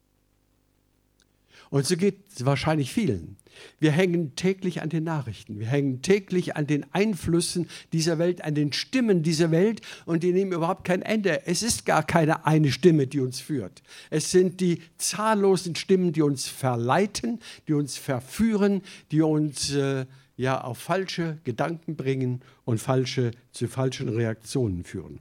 Und 1.71 1.87
so 1.87 1.97
geht 1.97 2.21
es 2.35 2.45
wahrscheinlich 2.47 2.92
vielen. 2.92 3.37
Wir 3.78 3.90
hängen 3.90 4.35
täglich 4.37 4.80
an 4.80 4.88
den 4.88 5.04
Nachrichten, 5.04 5.59
wir 5.59 5.66
hängen 5.66 6.00
täglich 6.00 6.57
an 6.57 6.66
den 6.66 6.87
Einflüssen 6.95 7.68
dieser 7.92 8.18
Welt, 8.18 8.42
an 8.42 8.54
den 8.54 8.73
Stimmen 8.73 9.23
dieser 9.23 9.50
Welt 9.50 9.83
und 10.07 10.23
die 10.23 10.33
nehmen 10.33 10.52
überhaupt 10.52 10.85
kein 10.85 11.02
Ende. 11.02 11.47
Es 11.47 11.62
ist 11.62 11.85
gar 11.85 12.04
keine 12.04 12.47
eine 12.47 12.71
Stimme, 12.71 13.07
die 13.07 13.21
uns 13.21 13.40
führt. 13.40 13.83
Es 14.11 14.30
sind 14.30 14.61
die 14.61 14.80
zahllosen 14.97 15.75
Stimmen, 15.75 16.12
die 16.12 16.23
uns 16.23 16.49
verleiten, 16.49 17.40
die 17.66 17.75
uns 17.75 17.99
verführen, 17.99 18.83
die 19.11 19.21
uns 19.21 19.75
äh, 19.75 20.07
ja 20.38 20.62
auf 20.62 20.78
falsche 20.78 21.38
Gedanken 21.45 21.97
bringen 21.97 22.40
und 22.64 22.80
falsche, 22.80 23.33
zu 23.52 23.69
falschen 23.69 24.08
Reaktionen 24.08 24.84
führen. 24.84 25.21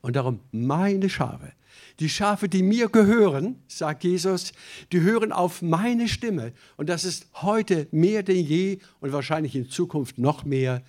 Und 0.00 0.16
darum 0.16 0.40
meine 0.50 1.08
Schafe, 1.08 1.52
die 2.00 2.08
Schafe, 2.08 2.48
die 2.48 2.62
mir 2.62 2.88
gehören, 2.88 3.62
sagt 3.68 4.02
Jesus, 4.02 4.52
die 4.90 5.00
hören 5.00 5.30
auf 5.30 5.62
meine 5.62 6.08
Stimme. 6.08 6.52
Und 6.76 6.88
das 6.88 7.04
ist 7.04 7.28
heute 7.34 7.86
mehr 7.92 8.22
denn 8.22 8.44
je 8.44 8.78
und 9.00 9.12
wahrscheinlich 9.12 9.54
in 9.54 9.68
Zukunft 9.68 10.18
noch 10.18 10.44
mehr 10.44 10.82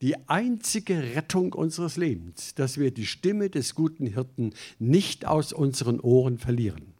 die 0.00 0.16
einzige 0.28 1.14
Rettung 1.14 1.52
unseres 1.52 1.96
Lebens, 1.96 2.54
dass 2.54 2.78
wir 2.78 2.92
die 2.92 3.06
Stimme 3.06 3.50
des 3.50 3.74
guten 3.74 4.06
Hirten 4.06 4.54
nicht 4.78 5.26
aus 5.26 5.52
unseren 5.52 6.00
Ohren 6.00 6.38
verlieren. 6.38 6.94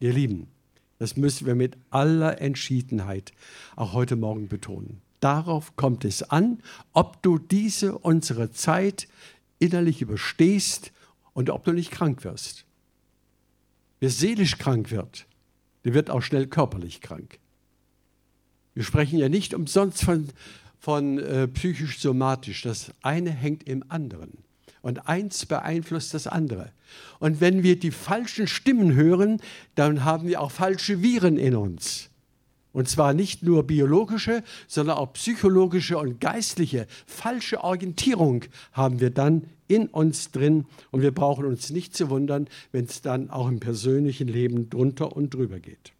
Ihr 0.00 0.12
Lieben, 0.12 0.48
das 0.98 1.16
müssen 1.16 1.46
wir 1.46 1.54
mit 1.54 1.76
aller 1.90 2.40
Entschiedenheit 2.40 3.32
auch 3.76 3.92
heute 3.92 4.16
Morgen 4.16 4.48
betonen. 4.48 5.00
Darauf 5.20 5.76
kommt 5.76 6.04
es 6.04 6.22
an, 6.22 6.62
ob 6.92 7.22
du 7.22 7.38
diese 7.38 7.98
unsere 7.98 8.52
Zeit 8.52 9.08
innerlich 9.58 10.00
überstehst 10.02 10.92
und 11.32 11.50
ob 11.50 11.64
du 11.64 11.72
nicht 11.72 11.90
krank 11.90 12.24
wirst. 12.24 12.64
Wer 14.00 14.10
seelisch 14.10 14.58
krank 14.58 14.90
wird, 14.90 15.26
der 15.84 15.94
wird 15.94 16.10
auch 16.10 16.22
schnell 16.22 16.46
körperlich 16.46 17.00
krank. 17.00 17.38
Wir 18.74 18.84
sprechen 18.84 19.18
ja 19.18 19.28
nicht 19.28 19.54
umsonst 19.54 20.04
von, 20.04 20.28
von 20.78 21.18
äh, 21.18 21.48
psychisch-somatisch. 21.48 22.62
Das 22.62 22.92
eine 23.02 23.30
hängt 23.30 23.64
im 23.64 23.84
anderen. 23.88 24.44
Und 24.82 25.08
eins 25.08 25.46
beeinflusst 25.46 26.14
das 26.14 26.26
andere. 26.26 26.72
Und 27.18 27.40
wenn 27.40 27.62
wir 27.62 27.78
die 27.78 27.90
falschen 27.90 28.46
Stimmen 28.46 28.94
hören, 28.94 29.40
dann 29.74 30.04
haben 30.04 30.28
wir 30.28 30.40
auch 30.40 30.50
falsche 30.50 31.02
Viren 31.02 31.36
in 31.36 31.56
uns. 31.56 32.10
Und 32.72 32.88
zwar 32.88 33.14
nicht 33.14 33.42
nur 33.42 33.64
biologische, 33.64 34.44
sondern 34.66 34.98
auch 34.98 35.12
psychologische 35.14 35.98
und 35.98 36.20
geistliche. 36.20 36.86
Falsche 37.06 37.64
Orientierung 37.64 38.44
haben 38.72 39.00
wir 39.00 39.10
dann 39.10 39.44
in 39.68 39.86
uns 39.86 40.30
drin. 40.30 40.66
Und 40.90 41.02
wir 41.02 41.12
brauchen 41.12 41.44
uns 41.44 41.70
nicht 41.70 41.96
zu 41.96 42.10
wundern, 42.10 42.48
wenn 42.72 42.84
es 42.84 43.02
dann 43.02 43.30
auch 43.30 43.48
im 43.48 43.58
persönlichen 43.58 44.28
Leben 44.28 44.70
drunter 44.70 45.16
und 45.16 45.34
drüber 45.34 45.60
geht. 45.60 45.92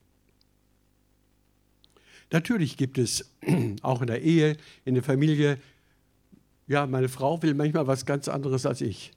Natürlich 2.30 2.76
gibt 2.76 2.98
es 2.98 3.30
auch 3.82 4.02
in 4.02 4.06
der 4.06 4.22
Ehe, 4.22 4.56
in 4.84 4.94
der 4.94 5.02
Familie, 5.02 5.58
ja, 6.68 6.86
meine 6.86 7.08
Frau 7.08 7.42
will 7.42 7.54
manchmal 7.54 7.86
was 7.86 8.06
ganz 8.06 8.28
anderes 8.28 8.66
als 8.66 8.80
ich. 8.80 9.12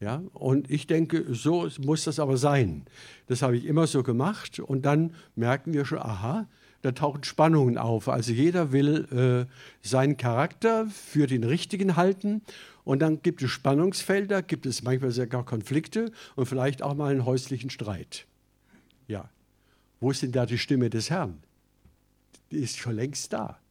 Ja, 0.00 0.20
und 0.32 0.68
ich 0.68 0.88
denke, 0.88 1.26
so 1.32 1.68
muss 1.78 2.04
das 2.04 2.18
aber 2.18 2.36
sein. 2.36 2.86
Das 3.28 3.40
habe 3.42 3.56
ich 3.56 3.66
immer 3.66 3.86
so 3.86 4.02
gemacht. 4.02 4.58
Und 4.58 4.84
dann 4.84 5.14
merken 5.36 5.72
wir 5.72 5.84
schon, 5.84 5.98
aha, 5.98 6.48
da 6.80 6.90
tauchen 6.90 7.22
Spannungen 7.22 7.78
auf. 7.78 8.08
Also 8.08 8.32
jeder 8.32 8.72
will 8.72 9.46
äh, 9.48 9.86
seinen 9.86 10.16
Charakter 10.16 10.86
für 10.86 11.28
den 11.28 11.44
richtigen 11.44 11.94
halten 11.94 12.42
und 12.82 12.98
dann 12.98 13.22
gibt 13.22 13.42
es 13.42 13.50
Spannungsfelder, 13.50 14.42
gibt 14.42 14.66
es 14.66 14.82
manchmal 14.82 15.12
sogar 15.12 15.44
Konflikte 15.44 16.10
und 16.34 16.46
vielleicht 16.46 16.82
auch 16.82 16.94
mal 16.94 17.12
einen 17.12 17.24
häuslichen 17.24 17.70
Streit. 17.70 18.26
Ja, 19.06 19.30
wo 20.00 20.10
ist 20.10 20.22
denn 20.22 20.32
da 20.32 20.46
die 20.46 20.58
Stimme 20.58 20.90
des 20.90 21.10
Herrn? 21.10 21.44
Die 22.50 22.58
ist 22.58 22.76
schon 22.76 22.96
längst 22.96 23.32
da. 23.32 23.61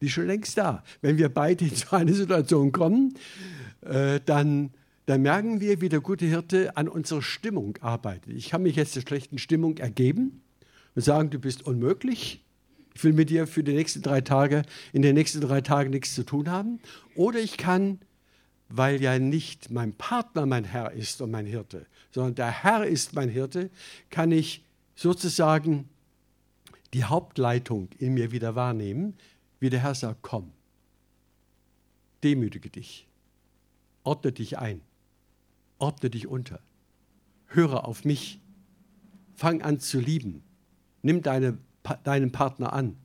Die 0.00 0.06
ist 0.06 0.12
schon 0.12 0.26
längst 0.26 0.56
da. 0.58 0.82
Wenn 1.00 1.18
wir 1.18 1.28
beide 1.28 1.64
in 1.64 1.74
so 1.74 1.96
eine 1.96 2.14
Situation 2.14 2.72
kommen, 2.72 3.14
äh, 3.82 4.20
dann, 4.24 4.70
dann 5.06 5.22
merken 5.22 5.60
wir, 5.60 5.80
wie 5.80 5.88
der 5.88 6.00
gute 6.00 6.26
Hirte 6.26 6.76
an 6.76 6.88
unserer 6.88 7.22
Stimmung 7.22 7.76
arbeitet. 7.80 8.32
Ich 8.34 8.50
kann 8.50 8.62
mich 8.62 8.76
jetzt 8.76 8.96
der 8.96 9.00
schlechten 9.00 9.38
Stimmung 9.38 9.78
ergeben 9.78 10.42
und 10.94 11.02
sagen, 11.02 11.30
du 11.30 11.38
bist 11.38 11.62
unmöglich 11.62 12.44
ich 12.98 13.04
will 13.04 13.12
mit 13.12 13.30
dir 13.30 13.46
für 13.46 13.62
die 13.62 13.74
nächsten 13.74 14.02
drei 14.02 14.22
Tage, 14.22 14.62
in 14.92 15.02
den 15.02 15.14
nächsten 15.14 15.40
drei 15.40 15.60
Tagen 15.60 15.90
nichts 15.90 16.16
zu 16.16 16.24
tun 16.24 16.50
haben. 16.50 16.80
Oder 17.14 17.38
ich 17.38 17.56
kann, 17.56 18.00
weil 18.68 19.00
ja 19.00 19.20
nicht 19.20 19.70
mein 19.70 19.92
Partner 19.92 20.46
mein 20.46 20.64
Herr 20.64 20.90
ist 20.90 21.22
und 21.22 21.30
mein 21.30 21.46
Hirte, 21.46 21.86
sondern 22.10 22.34
der 22.34 22.50
Herr 22.50 22.84
ist 22.84 23.14
mein 23.14 23.28
Hirte, 23.28 23.70
kann 24.10 24.32
ich 24.32 24.64
sozusagen 24.96 25.88
die 26.92 27.04
Hauptleitung 27.04 27.88
in 28.00 28.14
mir 28.14 28.32
wieder 28.32 28.56
wahrnehmen, 28.56 29.14
wie 29.60 29.70
der 29.70 29.80
Herr 29.80 29.94
sagt, 29.94 30.22
komm, 30.22 30.52
demütige 32.22 32.70
dich, 32.70 33.08
ordne 34.04 34.32
dich 34.32 34.58
ein, 34.58 34.80
ordne 35.78 36.10
dich 36.10 36.26
unter, 36.26 36.60
höre 37.46 37.86
auf 37.86 38.04
mich, 38.04 38.40
fang 39.34 39.62
an 39.62 39.80
zu 39.80 40.00
lieben, 40.00 40.42
nimm 41.02 41.22
deine 41.22 41.58
deinen 42.04 42.32
Partner 42.32 42.72
an. 42.72 42.96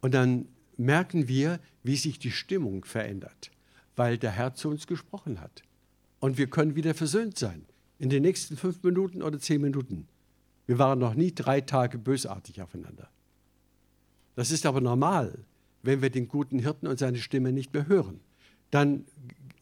Und 0.00 0.14
dann 0.14 0.46
merken 0.76 1.28
wir, 1.28 1.60
wie 1.82 1.96
sich 1.96 2.18
die 2.18 2.30
Stimmung 2.30 2.84
verändert, 2.84 3.50
weil 3.96 4.18
der 4.18 4.30
Herr 4.30 4.54
zu 4.54 4.68
uns 4.68 4.86
gesprochen 4.86 5.40
hat. 5.40 5.62
Und 6.20 6.38
wir 6.38 6.48
können 6.48 6.76
wieder 6.76 6.94
versöhnt 6.94 7.38
sein 7.38 7.64
in 7.98 8.10
den 8.10 8.22
nächsten 8.22 8.56
fünf 8.56 8.82
Minuten 8.82 9.22
oder 9.22 9.38
zehn 9.38 9.60
Minuten. 9.60 10.08
Wir 10.66 10.78
waren 10.78 10.98
noch 10.98 11.14
nie 11.14 11.34
drei 11.34 11.60
Tage 11.60 11.98
bösartig 11.98 12.62
aufeinander. 12.62 13.08
Das 14.34 14.50
ist 14.50 14.66
aber 14.66 14.80
normal, 14.80 15.44
wenn 15.82 16.02
wir 16.02 16.10
den 16.10 16.28
guten 16.28 16.58
Hirten 16.58 16.86
und 16.86 16.98
seine 16.98 17.18
Stimme 17.18 17.52
nicht 17.52 17.72
mehr 17.74 17.86
hören. 17.86 18.20
Dann 18.70 19.04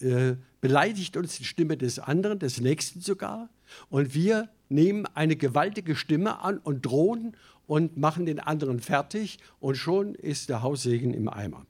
äh, 0.00 0.37
beleidigt 0.61 1.16
uns 1.16 1.37
die 1.37 1.44
Stimme 1.44 1.76
des 1.76 1.98
anderen, 1.98 2.38
des 2.38 2.61
Nächsten 2.61 3.00
sogar, 3.00 3.50
und 3.88 4.14
wir 4.14 4.48
nehmen 4.68 5.06
eine 5.14 5.37
gewaltige 5.37 5.96
Stimme 5.96 6.40
an 6.40 6.59
und 6.59 6.87
drohen 6.87 7.37
und 7.66 7.96
machen 7.96 8.26
den 8.26 8.40
anderen 8.40 8.80
fertig 8.80 9.38
und 9.61 9.76
schon 9.76 10.14
ist 10.14 10.48
der 10.48 10.62
Haussegen 10.62 11.14
im 11.14 11.28
Eimer. 11.28 11.66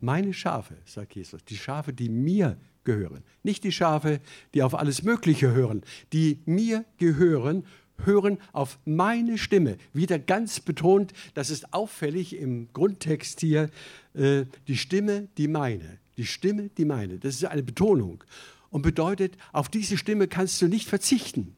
Meine 0.00 0.32
Schafe, 0.32 0.76
sagt 0.84 1.14
Jesus, 1.14 1.44
die 1.44 1.56
Schafe, 1.56 1.92
die 1.92 2.08
mir 2.08 2.58
gehören, 2.82 3.22
nicht 3.44 3.62
die 3.62 3.70
Schafe, 3.70 4.20
die 4.52 4.64
auf 4.64 4.74
alles 4.74 5.04
Mögliche 5.04 5.52
hören, 5.52 5.82
die 6.12 6.42
mir 6.44 6.84
gehören, 6.96 7.64
hören 8.04 8.38
auf 8.52 8.78
meine 8.84 9.38
Stimme. 9.38 9.76
Wieder 9.92 10.18
ganz 10.18 10.60
betont, 10.60 11.12
das 11.34 11.50
ist 11.50 11.72
auffällig 11.72 12.36
im 12.36 12.68
Grundtext 12.72 13.40
hier, 13.40 13.70
äh, 14.14 14.44
die 14.68 14.76
Stimme, 14.76 15.28
die 15.38 15.48
meine. 15.48 15.98
Die 16.16 16.26
Stimme, 16.26 16.70
die 16.76 16.84
meine. 16.84 17.18
Das 17.18 17.34
ist 17.34 17.44
eine 17.44 17.62
Betonung 17.62 18.22
und 18.70 18.82
bedeutet, 18.82 19.36
auf 19.52 19.68
diese 19.68 19.96
Stimme 19.96 20.26
kannst 20.26 20.60
du 20.62 20.66
nicht 20.66 20.88
verzichten. 20.88 21.54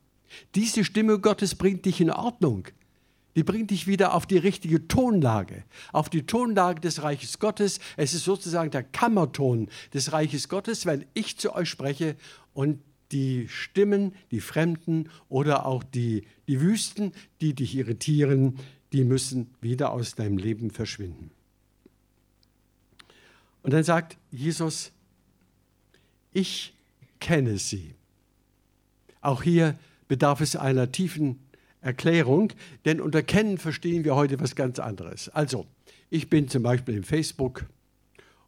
Diese 0.54 0.84
Stimme 0.84 1.18
Gottes 1.20 1.54
bringt 1.54 1.86
dich 1.86 2.00
in 2.00 2.10
Ordnung. 2.10 2.66
Die 3.36 3.42
bringt 3.42 3.70
dich 3.70 3.86
wieder 3.86 4.14
auf 4.14 4.26
die 4.26 4.38
richtige 4.38 4.86
Tonlage, 4.86 5.64
auf 5.92 6.08
die 6.08 6.26
Tonlage 6.26 6.80
des 6.80 7.02
Reiches 7.02 7.38
Gottes. 7.38 7.80
Es 7.96 8.14
ist 8.14 8.24
sozusagen 8.24 8.70
der 8.70 8.84
Kammerton 8.84 9.68
des 9.92 10.12
Reiches 10.12 10.48
Gottes, 10.48 10.86
wenn 10.86 11.04
ich 11.14 11.38
zu 11.38 11.54
euch 11.54 11.68
spreche 11.68 12.16
und 12.52 12.80
die 13.14 13.48
Stimmen, 13.48 14.12
die 14.30 14.40
Fremden 14.40 15.08
oder 15.28 15.64
auch 15.64 15.82
die, 15.82 16.24
die 16.48 16.60
Wüsten, 16.60 17.12
die 17.40 17.54
dich 17.54 17.74
irritieren, 17.74 18.58
die 18.92 19.04
müssen 19.04 19.50
wieder 19.60 19.92
aus 19.92 20.14
deinem 20.14 20.36
Leben 20.36 20.70
verschwinden. 20.70 21.30
Und 23.62 23.72
dann 23.72 23.84
sagt 23.84 24.18
Jesus, 24.30 24.92
ich 26.32 26.74
kenne 27.20 27.56
sie. 27.56 27.94
Auch 29.20 29.42
hier 29.42 29.78
bedarf 30.06 30.42
es 30.42 30.56
einer 30.56 30.92
tiefen 30.92 31.38
Erklärung, 31.80 32.52
denn 32.84 33.00
unter 33.00 33.22
Kennen 33.22 33.56
verstehen 33.58 34.04
wir 34.04 34.14
heute 34.14 34.38
was 34.40 34.54
ganz 34.54 34.78
anderes. 34.78 35.28
Also, 35.30 35.66
ich 36.10 36.28
bin 36.28 36.48
zum 36.48 36.62
Beispiel 36.62 36.96
im 36.96 37.04
Facebook 37.04 37.66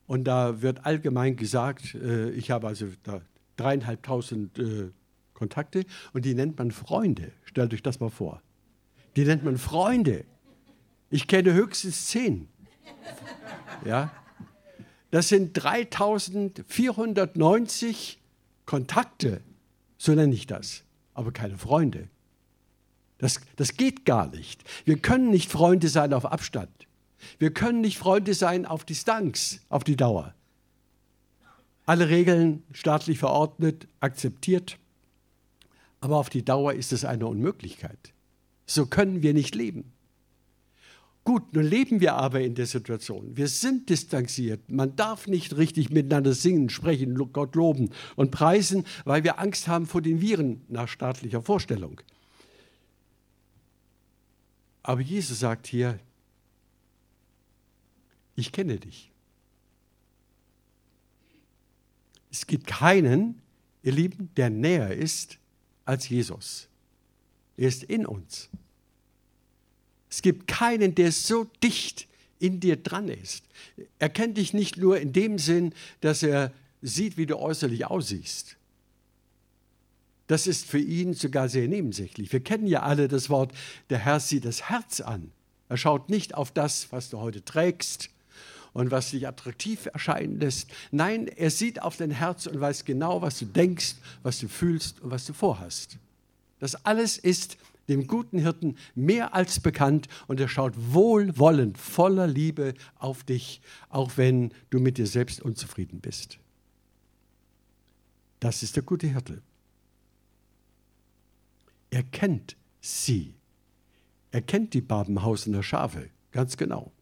und 0.07 0.25
da 0.25 0.63
wird 0.63 0.85
allgemein 0.85 1.37
gesagt, 1.37 1.95
äh, 1.95 2.31
ich 2.31 2.51
habe 2.51 2.67
also 2.67 2.87
da 3.03 3.23
dreieinhalbtausend 3.57 4.59
äh, 4.59 4.91
Kontakte 5.35 5.85
und 6.13 6.25
die 6.25 6.35
nennt 6.35 6.59
man 6.59 6.71
Freunde. 6.71 7.33
Stellt 7.45 7.75
euch 7.75 7.83
das 7.83 8.01
mal 8.01 8.11
vor. 8.11 8.43
Die 9.17 9.25
nennt 9.25 9.45
man 9.45 9.59
Freunde. 9.59 10.25
Ich 11.11 11.29
kenne 11.29 11.53
höchstens 11.53 12.09
zehn. 12.09 12.49
Ja? 13.85 14.11
Das 15.11 15.29
sind 15.29 15.53
3490 15.55 18.19
Kontakte, 18.67 19.41
so 19.97 20.13
nenne 20.13 20.35
ich 20.35 20.47
das, 20.47 20.85
aber 21.15 21.33
keine 21.33 21.57
Freunde. 21.57 22.11
Das, 23.19 23.41
das 23.57 23.77
geht 23.77 24.05
gar 24.05 24.29
nicht. 24.29 24.63
Wir 24.85 24.99
können 24.99 25.31
nicht 25.31 25.51
Freunde 25.51 25.89
sein 25.89 26.13
auf 26.13 26.27
Abstand. 26.27 26.87
Wir 27.39 27.55
können 27.55 27.81
nicht 27.81 27.97
Freunde 27.97 28.35
sein 28.35 28.67
auf 28.67 28.85
Distanz, 28.85 29.65
auf 29.69 29.85
die 29.85 29.97
Dauer. 29.97 30.35
Alle 31.87 32.09
Regeln 32.09 32.65
staatlich 32.73 33.19
verordnet, 33.19 33.87
akzeptiert. 34.01 34.79
Aber 36.01 36.17
auf 36.17 36.29
die 36.29 36.45
Dauer 36.45 36.75
ist 36.75 36.93
es 36.93 37.05
eine 37.05 37.27
Unmöglichkeit. 37.27 38.13
So 38.67 38.87
können 38.87 39.23
wir 39.23 39.33
nicht 39.33 39.55
leben. 39.55 39.93
Gut, 41.27 41.55
nun 41.55 41.65
leben 41.65 42.01
wir 42.01 42.15
aber 42.15 42.41
in 42.41 42.55
der 42.55 42.67
Situation. 42.67 43.37
Wir 43.37 43.49
sind 43.49 43.89
distanziert. 43.91 44.71
Man 44.71 44.95
darf 44.95 45.27
nicht 45.27 45.57
richtig 45.57 45.91
miteinander 45.91 46.33
singen, 46.33 46.69
sprechen, 46.69 47.17
Gott 47.33 47.57
loben 47.57 47.91
und 48.15 48.31
preisen, 48.31 48.85
weil 49.05 49.25
wir 49.25 49.41
Angst 49.41 49.67
haben 49.67 49.87
vor 49.87 50.03
den 50.03 50.21
Viren 50.21 50.63
nach 50.69 50.87
staatlicher 50.87 51.43
Vorstellung. 51.43 52.01
Aber 54.85 55.01
Jesus 55.01 55.41
sagt 55.41 55.67
hier, 55.67 55.99
ich 58.37 58.53
kenne 58.53 58.79
dich. 58.79 59.11
Es 62.37 62.47
gibt 62.47 62.67
keinen, 62.67 63.41
ihr 63.83 63.93
Lieben, 63.93 64.29
der 64.37 64.51
näher 64.51 64.95
ist 64.95 65.39
als 65.87 66.07
Jesus. 66.07 66.69
Er 67.57 67.69
ist 67.69 67.83
in 67.83 68.05
uns. 68.05 68.51
Es 70.11 70.21
gibt 70.21 70.47
keinen, 70.47 70.95
der 70.95 71.13
so 71.13 71.45
dicht 71.63 72.07
in 72.39 72.61
dir 72.61 72.77
dran 72.77 73.09
ist. 73.09 73.47
Er 73.99 74.11
kennt 74.11 74.37
dich 74.37 74.53
nicht 74.53 74.77
nur 74.77 75.01
in 75.01 75.15
dem 75.15 75.39
Sinn, 75.39 75.73
dass 76.03 76.23
er 76.23 76.53
sieht, 76.83 77.17
wie 77.17 77.25
du 77.25 77.39
äußerlich 77.39 77.87
aussiehst. 77.87 78.57
Das 80.27 80.47
ist 80.47 80.67
für 80.67 80.79
ihn 80.79 81.15
sogar 81.15 81.49
sehr 81.49 81.69
nebensächlich. 81.69 82.35
Wir 82.35 82.41
kennen 82.41 82.67
ja 82.67 82.83
alle 82.83 83.09
das 83.09 83.31
Wort, 83.31 83.53
der 83.89 84.01
Herr 84.01 84.21
sieht 84.21 84.45
das 84.45 84.69
Herz 84.69 85.01
an. 85.01 85.33
Er 85.71 85.79
schaut 85.79 86.11
nicht 86.11 86.35
auf 86.35 86.51
das, 86.51 86.93
was 86.93 87.09
du 87.09 87.19
heute 87.19 87.43
trägst 87.43 88.11
und 88.77 88.91
was 88.91 89.11
dich 89.11 89.27
attraktiv 89.27 89.87
erscheinen 89.87 90.39
lässt. 90.39 90.71
Nein, 90.91 91.29
er 91.29 91.51
sieht 91.51 91.81
auf 91.81 91.97
dein 91.97 92.11
Herz 92.11 92.47
und 92.47 92.61
weiß 92.61 92.85
genau, 92.85 93.23
was 93.23 93.39
du 93.39 93.47
denkst, 93.47 93.95
was 94.23 94.39
du 94.39 94.49
fühlst 94.49 95.01
und 95.01 95.11
was 95.11 95.25
du 95.25 95.33
vorhast. 95.33 95.97
Das 96.59 96.85
alles 96.85 97.17
ist 97.17 97.57
dem 97.89 98.07
guten 98.07 98.39
Hirten 98.39 98.77
mehr 98.95 99.33
als 99.35 99.61
bekannt 99.61 100.09
und 100.27 100.41
er 100.41 100.49
schaut 100.49 100.75
wohlwollend, 100.77 101.79
voller 101.79 102.27
Liebe 102.27 102.75
auf 102.99 103.25
dich, 103.25 103.63
auch 103.89 104.13
wenn 104.17 104.53
du 104.69 104.79
mit 104.79 104.99
dir 104.99 105.07
selbst 105.07 105.41
unzufrieden 105.41 106.01
bist. 106.01 106.39
Das 108.41 108.63
ist 108.63 108.77
der 108.77 108.83
gute 108.83 109.07
Hirte. 109.07 109.41
Er 111.89 112.03
kennt 112.03 112.57
sie. 112.83 113.33
Er 114.33 114.43
kennt 114.43 114.75
die 114.75 114.83
Babenhausener 114.83 115.63
Schafe 115.63 116.11
ganz 116.31 116.59
genau. 116.59 116.93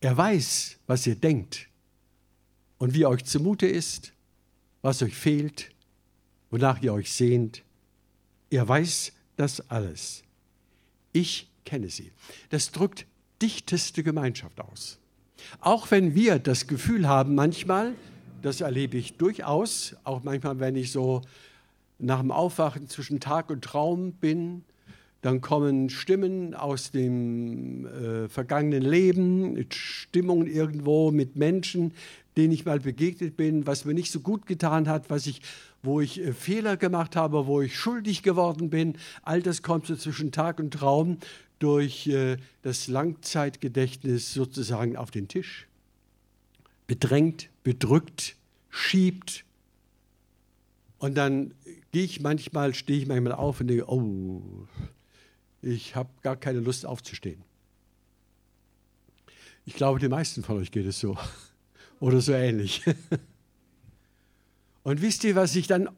Er 0.00 0.16
weiß, 0.16 0.78
was 0.86 1.06
ihr 1.06 1.14
denkt 1.14 1.68
und 2.78 2.94
wie 2.94 3.04
euch 3.04 3.24
zumute 3.24 3.66
ist, 3.66 4.12
was 4.82 5.02
euch 5.02 5.14
fehlt, 5.14 5.70
wonach 6.50 6.80
ihr 6.82 6.92
euch 6.94 7.12
sehnt. 7.12 7.62
Er 8.48 8.66
weiß 8.66 9.12
das 9.36 9.68
alles. 9.70 10.22
Ich 11.12 11.48
kenne 11.64 11.90
sie. 11.90 12.12
Das 12.48 12.72
drückt 12.72 13.06
dichteste 13.42 14.02
Gemeinschaft 14.02 14.60
aus. 14.60 14.98
Auch 15.60 15.90
wenn 15.90 16.14
wir 16.14 16.38
das 16.38 16.66
Gefühl 16.66 17.06
haben, 17.06 17.34
manchmal, 17.34 17.94
das 18.42 18.60
erlebe 18.60 18.96
ich 18.96 19.16
durchaus, 19.16 19.96
auch 20.04 20.22
manchmal, 20.22 20.60
wenn 20.60 20.76
ich 20.76 20.92
so 20.92 21.22
nach 21.98 22.20
dem 22.20 22.30
Aufwachen 22.30 22.88
zwischen 22.88 23.20
Tag 23.20 23.50
und 23.50 23.62
Traum 23.62 24.12
bin, 24.12 24.64
dann 25.22 25.40
kommen 25.40 25.90
Stimmen 25.90 26.54
aus 26.54 26.90
dem 26.90 27.86
äh, 27.86 28.28
vergangenen 28.28 28.82
Leben, 28.82 29.66
Stimmungen 29.70 30.46
irgendwo 30.46 31.10
mit 31.10 31.36
Menschen, 31.36 31.92
denen 32.36 32.52
ich 32.52 32.64
mal 32.64 32.80
begegnet 32.80 33.36
bin, 33.36 33.66
was 33.66 33.84
mir 33.84 33.92
nicht 33.92 34.10
so 34.12 34.20
gut 34.20 34.46
getan 34.46 34.88
hat, 34.88 35.10
was 35.10 35.26
ich, 35.26 35.42
wo 35.82 36.00
ich 36.00 36.20
äh, 36.20 36.32
Fehler 36.32 36.76
gemacht 36.76 37.16
habe, 37.16 37.46
wo 37.46 37.60
ich 37.60 37.76
schuldig 37.76 38.22
geworden 38.22 38.70
bin. 38.70 38.96
All 39.22 39.42
das 39.42 39.62
kommt 39.62 39.86
so 39.86 39.96
zwischen 39.96 40.32
Tag 40.32 40.58
und 40.58 40.72
Traum 40.72 41.18
durch 41.58 42.06
äh, 42.06 42.38
das 42.62 42.88
Langzeitgedächtnis 42.88 44.32
sozusagen 44.32 44.96
auf 44.96 45.10
den 45.10 45.28
Tisch. 45.28 45.66
Bedrängt, 46.86 47.50
bedrückt, 47.62 48.36
schiebt. 48.70 49.44
Und 50.98 51.14
dann 51.16 51.52
gehe 51.92 52.04
ich 52.04 52.20
manchmal, 52.20 52.72
stehe 52.74 53.00
ich 53.00 53.06
manchmal 53.06 53.32
auf 53.32 53.60
und 53.60 53.68
denke, 53.68 53.88
oh, 53.88 54.42
ich 55.62 55.96
habe 55.96 56.10
gar 56.22 56.36
keine 56.36 56.60
Lust 56.60 56.86
aufzustehen. 56.86 57.42
Ich 59.66 59.74
glaube, 59.74 59.98
den 59.98 60.10
meisten 60.10 60.42
von 60.42 60.58
euch 60.58 60.70
geht 60.70 60.86
es 60.86 61.00
so 61.00 61.16
oder 62.00 62.20
so 62.20 62.32
ähnlich. 62.32 62.82
Und 64.82 65.02
wisst 65.02 65.24
ihr, 65.24 65.34
was 65.34 65.54
ich 65.56 65.66
dann 65.66 65.88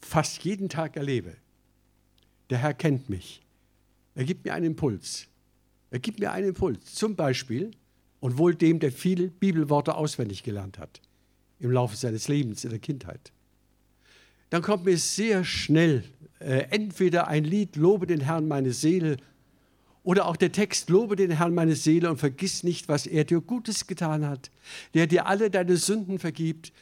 fast 0.00 0.44
jeden 0.44 0.68
Tag 0.68 0.96
erlebe? 0.96 1.36
Der 2.50 2.58
Herr 2.58 2.74
kennt 2.74 3.08
mich. 3.08 3.42
Er 4.14 4.24
gibt 4.24 4.44
mir 4.44 4.54
einen 4.54 4.66
Impuls. 4.66 5.26
Er 5.90 5.98
gibt 5.98 6.20
mir 6.20 6.32
einen 6.32 6.48
Impuls. 6.48 6.94
Zum 6.94 7.16
Beispiel, 7.16 7.72
und 8.20 8.38
wohl 8.38 8.54
dem, 8.54 8.78
der 8.78 8.92
viele 8.92 9.28
Bibelworte 9.28 9.94
auswendig 9.94 10.42
gelernt 10.42 10.78
hat 10.78 11.00
im 11.60 11.70
Laufe 11.72 11.96
seines 11.96 12.28
Lebens 12.28 12.64
in 12.64 12.70
der 12.70 12.78
Kindheit. 12.78 13.32
Dann 14.50 14.62
kommt 14.62 14.84
mir 14.84 14.96
sehr 14.96 15.44
schnell 15.44 16.04
äh, 16.40 16.66
entweder 16.70 17.28
ein 17.28 17.44
Lied, 17.44 17.76
Lobe 17.76 18.06
den 18.06 18.20
Herrn 18.20 18.48
meine 18.48 18.72
Seele, 18.72 19.16
oder 20.04 20.26
auch 20.26 20.36
der 20.36 20.52
Text, 20.52 20.88
Lobe 20.88 21.16
den 21.16 21.32
Herrn 21.32 21.54
meine 21.54 21.76
Seele 21.76 22.10
und 22.10 22.16
vergiss 22.16 22.62
nicht, 22.62 22.88
was 22.88 23.06
er 23.06 23.24
dir 23.24 23.40
Gutes 23.40 23.86
getan 23.86 24.26
hat, 24.26 24.50
der 24.94 25.06
dir 25.06 25.26
alle 25.26 25.50
deine 25.50 25.76
Sünden 25.76 26.18
vergibt, 26.18 26.72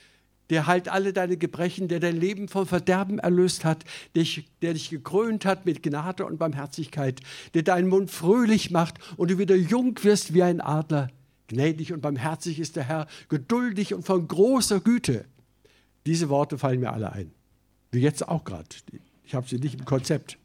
der 0.50 0.66
heilt 0.66 0.88
alle 0.88 1.12
deine 1.12 1.36
Gebrechen, 1.36 1.88
der 1.88 1.98
dein 1.98 2.16
Leben 2.16 2.46
vom 2.46 2.66
Verderben 2.66 3.18
erlöst 3.18 3.64
hat, 3.64 3.84
der 4.14 4.22
dich, 4.22 4.48
der 4.62 4.74
dich 4.74 4.90
gekrönt 4.90 5.44
hat 5.44 5.66
mit 5.66 5.82
Gnade 5.82 6.24
und 6.24 6.38
Barmherzigkeit, 6.38 7.20
der 7.54 7.62
deinen 7.62 7.88
Mund 7.88 8.10
fröhlich 8.10 8.70
macht 8.70 8.98
und 9.16 9.30
du 9.30 9.38
wieder 9.38 9.56
jung 9.56 9.96
wirst 10.04 10.34
wie 10.34 10.42
ein 10.42 10.60
Adler. 10.60 11.08
Gnädig 11.48 11.92
und 11.92 12.00
barmherzig 12.00 12.58
ist 12.58 12.76
der 12.76 12.84
Herr, 12.84 13.06
geduldig 13.28 13.94
und 13.94 14.04
von 14.04 14.26
großer 14.26 14.80
Güte. 14.80 15.24
Diese 16.04 16.28
Worte 16.28 16.58
fallen 16.58 16.80
mir 16.80 16.92
alle 16.92 17.12
ein. 17.12 17.32
Wie 17.90 18.00
jetzt 18.00 18.28
auch 18.28 18.44
gerade. 18.44 18.66
Ich 19.26 19.34
habe 19.34 19.48
sie 19.48 19.58
nicht 19.58 19.78
im 19.78 19.84
Konzept. 19.84 20.38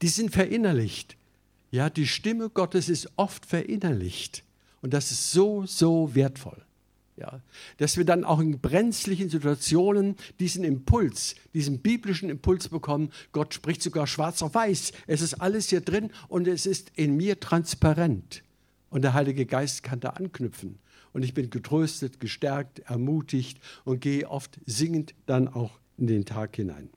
Die 0.00 0.08
sind 0.08 0.30
verinnerlicht. 0.30 1.16
Ja, 1.70 1.90
die 1.90 2.06
Stimme 2.06 2.50
Gottes 2.50 2.88
ist 2.88 3.10
oft 3.16 3.46
verinnerlicht. 3.46 4.44
Und 4.80 4.94
das 4.94 5.10
ist 5.10 5.32
so, 5.32 5.66
so 5.66 6.14
wertvoll. 6.14 6.64
Ja, 7.16 7.42
dass 7.76 7.98
wir 7.98 8.06
dann 8.06 8.24
auch 8.24 8.40
in 8.40 8.60
brenzlichen 8.60 9.28
Situationen 9.28 10.16
diesen 10.38 10.64
Impuls, 10.64 11.34
diesen 11.52 11.80
biblischen 11.80 12.30
Impuls 12.30 12.68
bekommen. 12.68 13.10
Gott 13.32 13.52
spricht 13.52 13.82
sogar 13.82 14.06
schwarz 14.06 14.40
auf 14.40 14.54
weiß. 14.54 14.92
Es 15.06 15.20
ist 15.20 15.34
alles 15.34 15.68
hier 15.68 15.82
drin 15.82 16.10
und 16.28 16.48
es 16.48 16.64
ist 16.64 16.92
in 16.94 17.16
mir 17.16 17.38
transparent. 17.38 18.42
Und 18.88 19.02
der 19.02 19.12
Heilige 19.12 19.44
Geist 19.44 19.82
kann 19.82 20.00
da 20.00 20.10
anknüpfen. 20.10 20.78
Und 21.12 21.22
ich 21.22 21.34
bin 21.34 21.50
getröstet, 21.50 22.20
gestärkt, 22.20 22.78
ermutigt 22.80 23.60
und 23.84 24.00
gehe 24.00 24.28
oft 24.28 24.58
singend 24.64 25.14
dann 25.26 25.46
auch 25.48 25.78
in 25.98 26.06
den 26.06 26.24
Tag 26.24 26.56
hinein. 26.56 26.88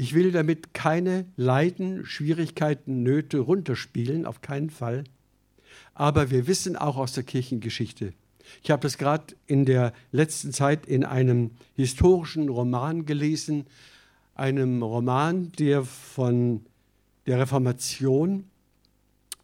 Ich 0.00 0.14
will 0.14 0.32
damit 0.32 0.72
keine 0.72 1.26
Leiden, 1.36 2.06
Schwierigkeiten, 2.06 3.02
Nöte 3.02 3.38
runterspielen, 3.38 4.24
auf 4.24 4.40
keinen 4.40 4.70
Fall. 4.70 5.04
Aber 5.92 6.30
wir 6.30 6.46
wissen 6.46 6.74
auch 6.74 6.96
aus 6.96 7.12
der 7.12 7.22
Kirchengeschichte, 7.22 8.14
ich 8.62 8.70
habe 8.70 8.80
das 8.80 8.96
gerade 8.96 9.34
in 9.46 9.66
der 9.66 9.92
letzten 10.10 10.54
Zeit 10.54 10.86
in 10.86 11.04
einem 11.04 11.50
historischen 11.76 12.48
Roman 12.48 13.04
gelesen, 13.04 13.66
einem 14.34 14.82
Roman, 14.82 15.52
der 15.58 15.84
von 15.84 16.64
der 17.26 17.38
Reformation 17.38 18.44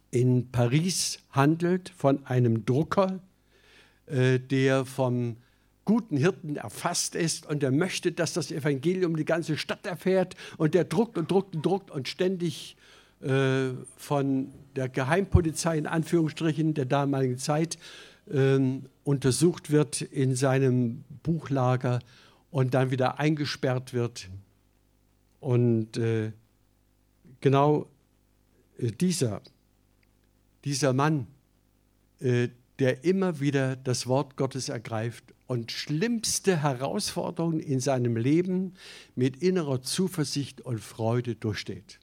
in 0.09 0.49
Paris 0.51 1.19
handelt, 1.29 1.89
von 1.89 2.25
einem 2.25 2.65
Drucker, 2.65 3.19
äh, 4.07 4.39
der 4.39 4.85
vom 4.85 5.37
guten 5.87 6.17
Hirten 6.17 6.57
erfasst 6.57 7.15
ist 7.15 7.45
und 7.45 7.63
der 7.63 7.71
möchte, 7.71 8.11
dass 8.11 8.33
das 8.33 8.51
Evangelium 8.51 9.15
die 9.15 9.23
ganze 9.23 9.57
Stadt 9.57 9.85
erfährt 9.85 10.35
und 10.57 10.73
der 10.73 10.83
druckt 10.83 11.17
und 11.17 11.31
druckt 11.31 11.55
und 11.55 11.65
druckt 11.65 11.91
und 11.91 12.09
ständig 12.09 12.75
äh, 13.21 13.69
von 13.95 14.51
der 14.75 14.89
Geheimpolizei 14.89 15.77
in 15.77 15.87
Anführungsstrichen 15.87 16.73
der 16.73 16.83
damaligen 16.83 17.37
Zeit 17.37 17.77
äh, 18.29 18.59
untersucht 19.05 19.71
wird 19.71 20.01
in 20.01 20.35
seinem 20.35 21.05
Buchlager 21.23 21.99
und 22.51 22.73
dann 22.73 22.91
wieder 22.91 23.17
eingesperrt 23.17 23.93
wird. 23.93 24.29
Und 25.39 25.95
äh, 25.95 26.33
genau 27.39 27.87
äh, 28.77 28.91
dieser, 28.91 29.41
dieser 30.65 30.91
Mann, 30.91 31.27
äh, 32.19 32.49
der 32.79 33.05
immer 33.05 33.39
wieder 33.39 33.77
das 33.77 34.05
Wort 34.05 34.35
Gottes 34.35 34.67
ergreift 34.67 35.33
und 35.47 35.71
schlimmste 35.71 36.61
Herausforderungen 36.61 37.59
in 37.59 37.79
seinem 37.79 38.17
Leben 38.17 38.73
mit 39.15 39.41
innerer 39.41 39.81
Zuversicht 39.81 40.61
und 40.61 40.79
Freude 40.79 41.35
durchsteht. 41.35 41.99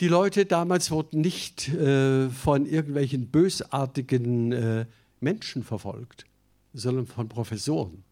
Die 0.00 0.08
Leute 0.08 0.44
damals 0.44 0.90
wurden 0.90 1.20
nicht 1.20 1.68
äh, 1.68 2.28
von 2.28 2.66
irgendwelchen 2.66 3.28
bösartigen 3.28 4.52
äh, 4.52 4.86
Menschen 5.20 5.62
verfolgt, 5.62 6.26
sondern 6.74 7.06
von 7.06 7.28
Professoren, 7.28 8.04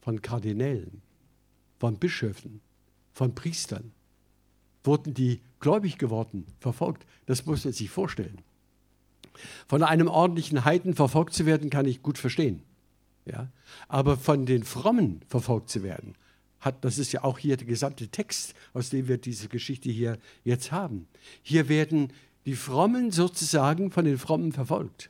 von 0.00 0.22
Kardinälen, 0.22 1.02
von 1.78 1.98
Bischöfen, 1.98 2.60
von 3.12 3.34
Priestern. 3.34 3.92
Wurden 4.82 5.14
die 5.14 5.40
gläubig 5.60 5.98
geworden, 5.98 6.46
verfolgt? 6.58 7.06
Das 7.26 7.44
muss 7.44 7.64
man 7.64 7.74
sich 7.74 7.90
vorstellen. 7.90 8.40
Von 9.68 9.82
einem 9.82 10.08
ordentlichen 10.08 10.64
Heiden 10.64 10.94
verfolgt 10.94 11.34
zu 11.34 11.46
werden, 11.46 11.70
kann 11.70 11.86
ich 11.86 12.02
gut 12.02 12.18
verstehen. 12.18 12.62
Ja? 13.26 13.48
Aber 13.88 14.16
von 14.16 14.46
den 14.46 14.64
Frommen 14.64 15.20
verfolgt 15.28 15.70
zu 15.70 15.82
werden, 15.82 16.14
hat, 16.60 16.84
das 16.84 16.98
ist 16.98 17.12
ja 17.12 17.24
auch 17.24 17.38
hier 17.38 17.56
der 17.56 17.66
gesamte 17.66 18.08
Text, 18.08 18.54
aus 18.72 18.90
dem 18.90 19.08
wir 19.08 19.18
diese 19.18 19.48
Geschichte 19.48 19.90
hier 19.90 20.18
jetzt 20.44 20.72
haben. 20.72 21.06
Hier 21.42 21.68
werden 21.68 22.12
die 22.46 22.56
Frommen 22.56 23.10
sozusagen 23.10 23.90
von 23.90 24.04
den 24.04 24.18
Frommen 24.18 24.52
verfolgt. 24.52 25.08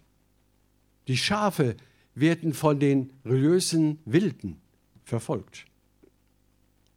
Die 1.09 1.17
Schafe 1.17 1.77
werden 2.15 2.55
von 2.55 2.81
den 2.81 3.13
religiösen 3.25 3.99
Wilden 4.05 4.61
verfolgt. 5.05 5.67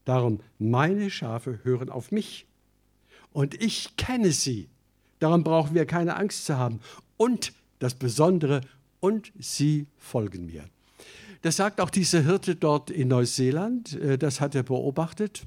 Darum, 0.05 0.39
meine 0.57 1.09
Schafe 1.11 1.59
hören 1.63 1.89
auf 1.89 2.11
mich. 2.11 2.47
Und 3.31 3.61
ich 3.61 3.95
kenne 3.97 4.31
sie. 4.31 4.69
Darum 5.19 5.43
brauchen 5.43 5.75
wir 5.75 5.85
keine 5.85 6.15
Angst 6.15 6.45
zu 6.45 6.57
haben 6.57 6.79
und 7.19 7.51
das 7.79 7.95
Besondere, 7.95 8.61
und 9.01 9.31
sie 9.39 9.87
folgen 9.97 10.45
mir. 10.45 10.65
Das 11.41 11.57
sagt 11.57 11.79
auch 11.79 11.89
dieser 11.89 12.21
Hirte 12.21 12.55
dort 12.55 12.89
in 12.89 13.09
Neuseeland, 13.09 13.93
äh, 13.93 14.17
das 14.17 14.41
hat 14.41 14.55
er 14.55 14.63
beobachtet. 14.63 15.45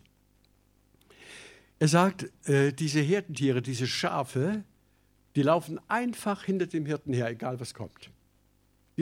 Er 1.79 1.89
sagt, 1.89 2.31
äh, 2.49 2.73
diese 2.73 3.01
Herdentiere, 3.01 3.61
diese 3.61 3.87
Schafe, 3.87 4.65
die 5.35 5.43
laufen 5.43 5.81
einfach 5.89 6.45
hinter 6.45 6.67
dem 6.67 6.87
Hirten 6.87 7.13
her, 7.13 7.29
egal 7.29 7.59
was 7.59 7.75
kommt. 7.75 8.11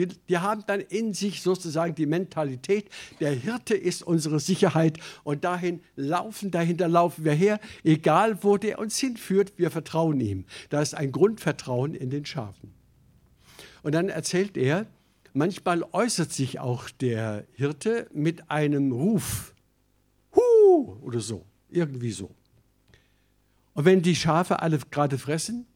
Die, 0.01 0.17
die, 0.29 0.37
haben 0.39 0.63
dann 0.65 0.79
in 0.79 1.13
sich 1.13 1.41
sozusagen 1.41 1.93
die 1.93 2.07
Mentalität, 2.07 2.89
der 3.19 3.31
Hirte 3.31 3.75
ist 3.75 4.01
unsere 4.01 4.39
Sicherheit 4.39 4.97
und 5.23 5.43
dahin 5.43 5.81
laufen, 5.95 6.49
dahinter 6.49 6.87
laufen 6.87 7.23
wir 7.23 7.33
her, 7.33 7.59
egal 7.83 8.43
wo 8.43 8.57
der 8.57 8.79
uns 8.79 8.97
hinführt, 8.97 9.53
wir 9.57 9.69
vertrauen 9.69 10.19
ihm. 10.19 10.45
Da 10.69 10.81
ist 10.81 10.95
ein 10.95 11.11
Grundvertrauen 11.11 11.93
in 11.93 12.09
den 12.09 12.25
Schafen. 12.25 12.73
Und 13.83 13.93
dann 13.93 14.09
erzählt 14.09 14.57
er, 14.57 14.87
manchmal 15.33 15.83
äußert 15.91 16.31
sich 16.31 16.59
auch 16.59 16.89
der 16.89 17.45
Hirte 17.53 18.07
mit 18.11 18.49
einem 18.49 18.91
Ruf, 18.91 19.53
Hu 20.35 20.97
oder 21.01 21.19
so, 21.19 21.45
irgendwie 21.69 22.11
so. 22.11 22.31
Und 23.73 23.85
wenn 23.85 24.01
die 24.01 24.15
Schafe 24.15 24.61
alle 24.61 24.79
gerade 24.89 25.17
fressen, 25.17 25.67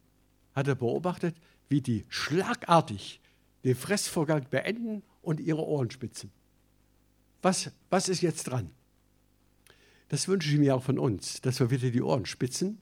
hat 0.53 0.67
er 0.67 0.75
beobachtet, 0.75 1.35
wie 1.69 1.81
die 1.81 2.05
schlagartig 2.09 3.19
den 3.65 3.75
Fressvorgang 3.75 4.45
beenden 4.49 5.03
und 5.21 5.39
ihre 5.39 5.65
Ohren 5.65 5.91
spitzen. 5.91 6.31
Was, 7.41 7.71
was 7.89 8.07
ist 8.09 8.21
jetzt 8.21 8.45
dran? 8.45 8.69
Das 10.07 10.27
wünsche 10.27 10.49
ich 10.49 10.59
mir 10.59 10.75
auch 10.75 10.83
von 10.83 10.99
uns, 10.99 11.41
dass 11.41 11.59
wir 11.59 11.71
wieder 11.71 11.89
die 11.89 12.01
Ohren 12.01 12.25
spitzen, 12.25 12.77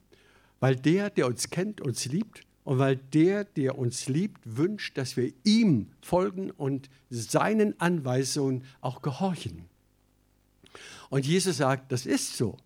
weil 0.60 0.76
der, 0.76 1.10
der 1.10 1.28
uns 1.28 1.50
kennt, 1.50 1.82
uns 1.82 2.06
liebt 2.06 2.46
und 2.66 2.80
weil 2.80 2.98
der, 2.98 3.46
der 3.46 3.78
uns 3.78 4.08
liebt, 4.10 4.42
wünscht, 4.46 4.98
dass 4.98 5.18
wir 5.18 5.34
ihm 5.44 5.88
folgen 6.02 6.52
und 6.52 6.90
seinen 7.10 7.80
Anweisungen 7.80 8.66
auch 8.82 9.02
gehorchen. 9.02 9.66
Und 11.10 11.26
Jesus 11.26 11.58
sagt, 11.58 11.92
das 11.92 12.06
ist 12.06 12.36
so. 12.36 12.58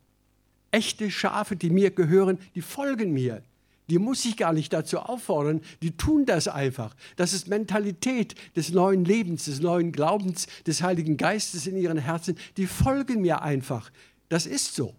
Echte 0.71 1.11
Schafe, 1.11 1.55
die 1.55 1.69
mir 1.69 1.91
gehören, 1.91 2.39
die 2.55 2.61
folgen 2.61 3.13
mir. 3.13 3.43
Die 3.89 3.99
muss 3.99 4.25
ich 4.25 4.35
gar 4.35 4.53
nicht 4.53 4.73
dazu 4.73 4.99
auffordern, 4.99 5.61
die 5.81 5.95
tun 5.95 6.25
das 6.25 6.47
einfach. 6.47 6.95
Das 7.15 7.33
ist 7.33 7.47
Mentalität 7.47 8.35
des 8.55 8.71
neuen 8.71 9.05
Lebens, 9.05 9.45
des 9.45 9.61
neuen 9.61 9.91
Glaubens, 9.91 10.47
des 10.65 10.83
Heiligen 10.83 11.17
Geistes 11.17 11.67
in 11.67 11.77
ihren 11.77 11.97
Herzen. 11.97 12.37
Die 12.57 12.67
folgen 12.67 13.21
mir 13.21 13.41
einfach. 13.41 13.91
Das 14.29 14.45
ist 14.45 14.75
so. 14.75 14.93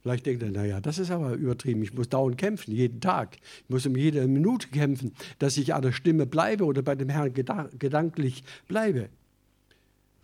Vielleicht 0.00 0.26
denkt 0.26 0.42
er, 0.42 0.50
naja, 0.50 0.80
das 0.82 0.98
ist 0.98 1.10
aber 1.10 1.32
übertrieben. 1.32 1.82
Ich 1.82 1.94
muss 1.94 2.10
dauernd 2.10 2.36
kämpfen, 2.36 2.72
jeden 2.72 3.00
Tag. 3.00 3.38
Ich 3.62 3.70
muss 3.70 3.86
um 3.86 3.96
jede 3.96 4.26
Minute 4.28 4.68
kämpfen, 4.68 5.12
dass 5.38 5.56
ich 5.56 5.72
an 5.72 5.80
der 5.80 5.92
Stimme 5.92 6.26
bleibe 6.26 6.64
oder 6.64 6.82
bei 6.82 6.94
dem 6.94 7.08
Herrn 7.08 7.32
gedanklich 7.32 8.44
bleibe. 8.68 9.08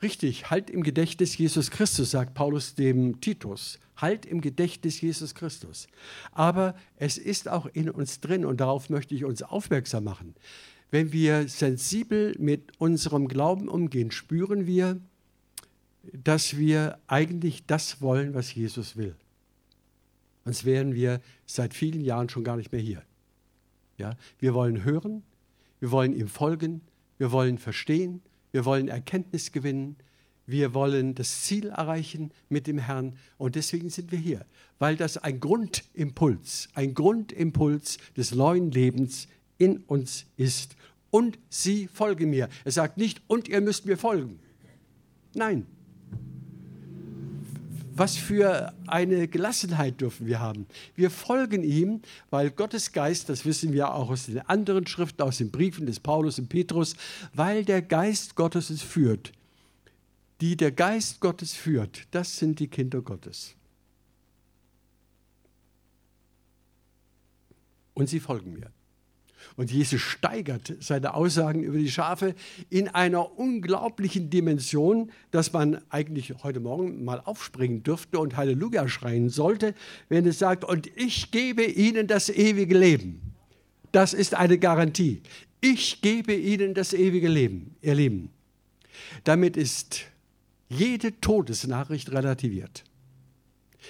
Richtig, 0.02 0.50
halt 0.50 0.70
im 0.70 0.82
Gedächtnis 0.82 1.36
Jesus 1.36 1.70
Christus, 1.70 2.12
sagt 2.12 2.34
Paulus 2.34 2.74
dem 2.74 3.20
Titus. 3.20 3.78
Halt 3.96 4.24
im 4.24 4.40
Gedächtnis 4.40 5.00
Jesus 5.00 5.34
Christus. 5.34 5.88
Aber 6.32 6.74
es 6.96 7.18
ist 7.18 7.48
auch 7.48 7.66
in 7.66 7.90
uns 7.90 8.20
drin 8.20 8.46
und 8.46 8.60
darauf 8.60 8.88
möchte 8.88 9.14
ich 9.14 9.24
uns 9.24 9.42
aufmerksam 9.42 10.04
machen. 10.04 10.34
Wenn 10.90 11.12
wir 11.12 11.48
sensibel 11.48 12.34
mit 12.38 12.72
unserem 12.78 13.28
Glauben 13.28 13.68
umgehen, 13.68 14.10
spüren 14.10 14.66
wir, 14.66 15.00
dass 16.12 16.56
wir 16.56 16.98
eigentlich 17.06 17.66
das 17.66 18.00
wollen, 18.00 18.32
was 18.32 18.54
Jesus 18.54 18.96
will. 18.96 19.14
Sonst 20.44 20.64
wären 20.64 20.94
wir 20.94 21.20
seit 21.44 21.74
vielen 21.74 22.00
Jahren 22.00 22.30
schon 22.30 22.42
gar 22.42 22.56
nicht 22.56 22.72
mehr 22.72 22.80
hier. 22.80 23.02
Ja? 23.98 24.16
Wir 24.38 24.54
wollen 24.54 24.82
hören, 24.82 25.22
wir 25.78 25.90
wollen 25.90 26.14
ihm 26.14 26.28
folgen, 26.28 26.80
wir 27.18 27.32
wollen 27.32 27.58
verstehen, 27.58 28.22
wir 28.52 28.64
wollen 28.64 28.88
Erkenntnis 28.88 29.52
gewinnen, 29.52 29.96
wir 30.46 30.74
wollen 30.74 31.14
das 31.14 31.42
Ziel 31.42 31.68
erreichen 31.68 32.32
mit 32.48 32.66
dem 32.66 32.78
Herrn 32.78 33.16
und 33.38 33.54
deswegen 33.54 33.88
sind 33.88 34.10
wir 34.10 34.18
hier, 34.18 34.44
weil 34.78 34.96
das 34.96 35.16
ein 35.16 35.38
Grundimpuls, 35.38 36.68
ein 36.74 36.94
Grundimpuls 36.94 37.98
des 38.16 38.34
neuen 38.34 38.70
Lebens 38.70 39.28
in 39.58 39.78
uns 39.78 40.26
ist. 40.36 40.74
Und 41.10 41.38
sie 41.48 41.88
folgen 41.88 42.30
mir. 42.30 42.48
Er 42.64 42.72
sagt 42.72 42.96
nicht, 42.96 43.20
und 43.26 43.48
ihr 43.48 43.60
müsst 43.60 43.86
mir 43.86 43.96
folgen. 43.96 44.40
Nein. 45.34 45.66
Was 48.00 48.16
für 48.16 48.72
eine 48.86 49.28
Gelassenheit 49.28 50.00
dürfen 50.00 50.26
wir 50.26 50.40
haben. 50.40 50.64
Wir 50.94 51.10
folgen 51.10 51.62
ihm, 51.62 52.00
weil 52.30 52.50
Gottes 52.50 52.92
Geist, 52.92 53.28
das 53.28 53.44
wissen 53.44 53.74
wir 53.74 53.92
auch 53.92 54.08
aus 54.08 54.24
den 54.24 54.38
anderen 54.38 54.86
Schriften, 54.86 55.20
aus 55.20 55.36
den 55.36 55.50
Briefen 55.50 55.84
des 55.84 56.00
Paulus 56.00 56.38
und 56.38 56.48
Petrus, 56.48 56.96
weil 57.34 57.62
der 57.62 57.82
Geist 57.82 58.36
Gottes 58.36 58.70
es 58.70 58.80
führt. 58.80 59.32
Die 60.40 60.56
der 60.56 60.72
Geist 60.72 61.20
Gottes 61.20 61.52
führt, 61.52 62.06
das 62.10 62.38
sind 62.38 62.58
die 62.58 62.68
Kinder 62.68 63.02
Gottes. 63.02 63.54
Und 67.92 68.08
sie 68.08 68.20
folgen 68.20 68.54
mir. 68.54 68.72
Und 69.56 69.70
Jesus 69.70 70.00
steigert 70.00 70.74
seine 70.80 71.14
Aussagen 71.14 71.62
über 71.62 71.78
die 71.78 71.90
Schafe 71.90 72.34
in 72.68 72.88
einer 72.88 73.38
unglaublichen 73.38 74.30
Dimension, 74.30 75.10
dass 75.30 75.52
man 75.52 75.80
eigentlich 75.90 76.34
heute 76.42 76.60
Morgen 76.60 77.04
mal 77.04 77.20
aufspringen 77.20 77.82
dürfte 77.82 78.18
und 78.18 78.36
Halleluja 78.36 78.88
schreien 78.88 79.28
sollte, 79.28 79.74
wenn 80.08 80.26
es 80.26 80.38
sagt, 80.38 80.64
und 80.64 80.88
ich 80.96 81.30
gebe 81.30 81.64
ihnen 81.64 82.06
das 82.06 82.28
ewige 82.28 82.78
Leben. 82.78 83.20
Das 83.92 84.14
ist 84.14 84.34
eine 84.34 84.58
Garantie. 84.58 85.22
Ich 85.60 86.00
gebe 86.00 86.34
ihnen 86.34 86.74
das 86.74 86.92
ewige 86.92 87.28
Leben, 87.28 87.74
ihr 87.82 87.94
Lieben. 87.94 88.30
Damit 89.24 89.56
ist 89.56 90.02
jede 90.68 91.20
Todesnachricht 91.20 92.12
relativiert. 92.12 92.84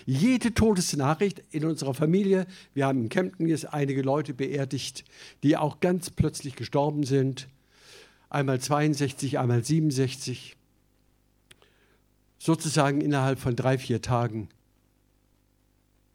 Jede 0.06 0.54
Todesnachricht 0.54 1.42
in 1.50 1.64
unserer 1.64 1.94
Familie, 1.94 2.46
wir 2.74 2.86
haben 2.86 3.02
in 3.02 3.08
Kempten 3.08 3.46
jetzt 3.46 3.72
einige 3.72 4.02
Leute 4.02 4.34
beerdigt, 4.34 5.04
die 5.42 5.56
auch 5.56 5.80
ganz 5.80 6.10
plötzlich 6.10 6.56
gestorben 6.56 7.04
sind. 7.04 7.48
Einmal 8.28 8.60
62, 8.60 9.38
einmal 9.38 9.64
67. 9.64 10.56
Sozusagen 12.38 13.00
innerhalb 13.00 13.38
von 13.38 13.56
drei, 13.56 13.76
vier 13.76 14.00
Tagen. 14.00 14.48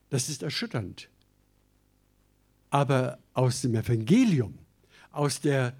Das 0.09 0.29
ist 0.29 0.43
erschütternd. 0.43 1.09
Aber 2.69 3.19
aus 3.33 3.61
dem 3.61 3.75
Evangelium, 3.75 4.57
aus, 5.11 5.41
der, 5.41 5.73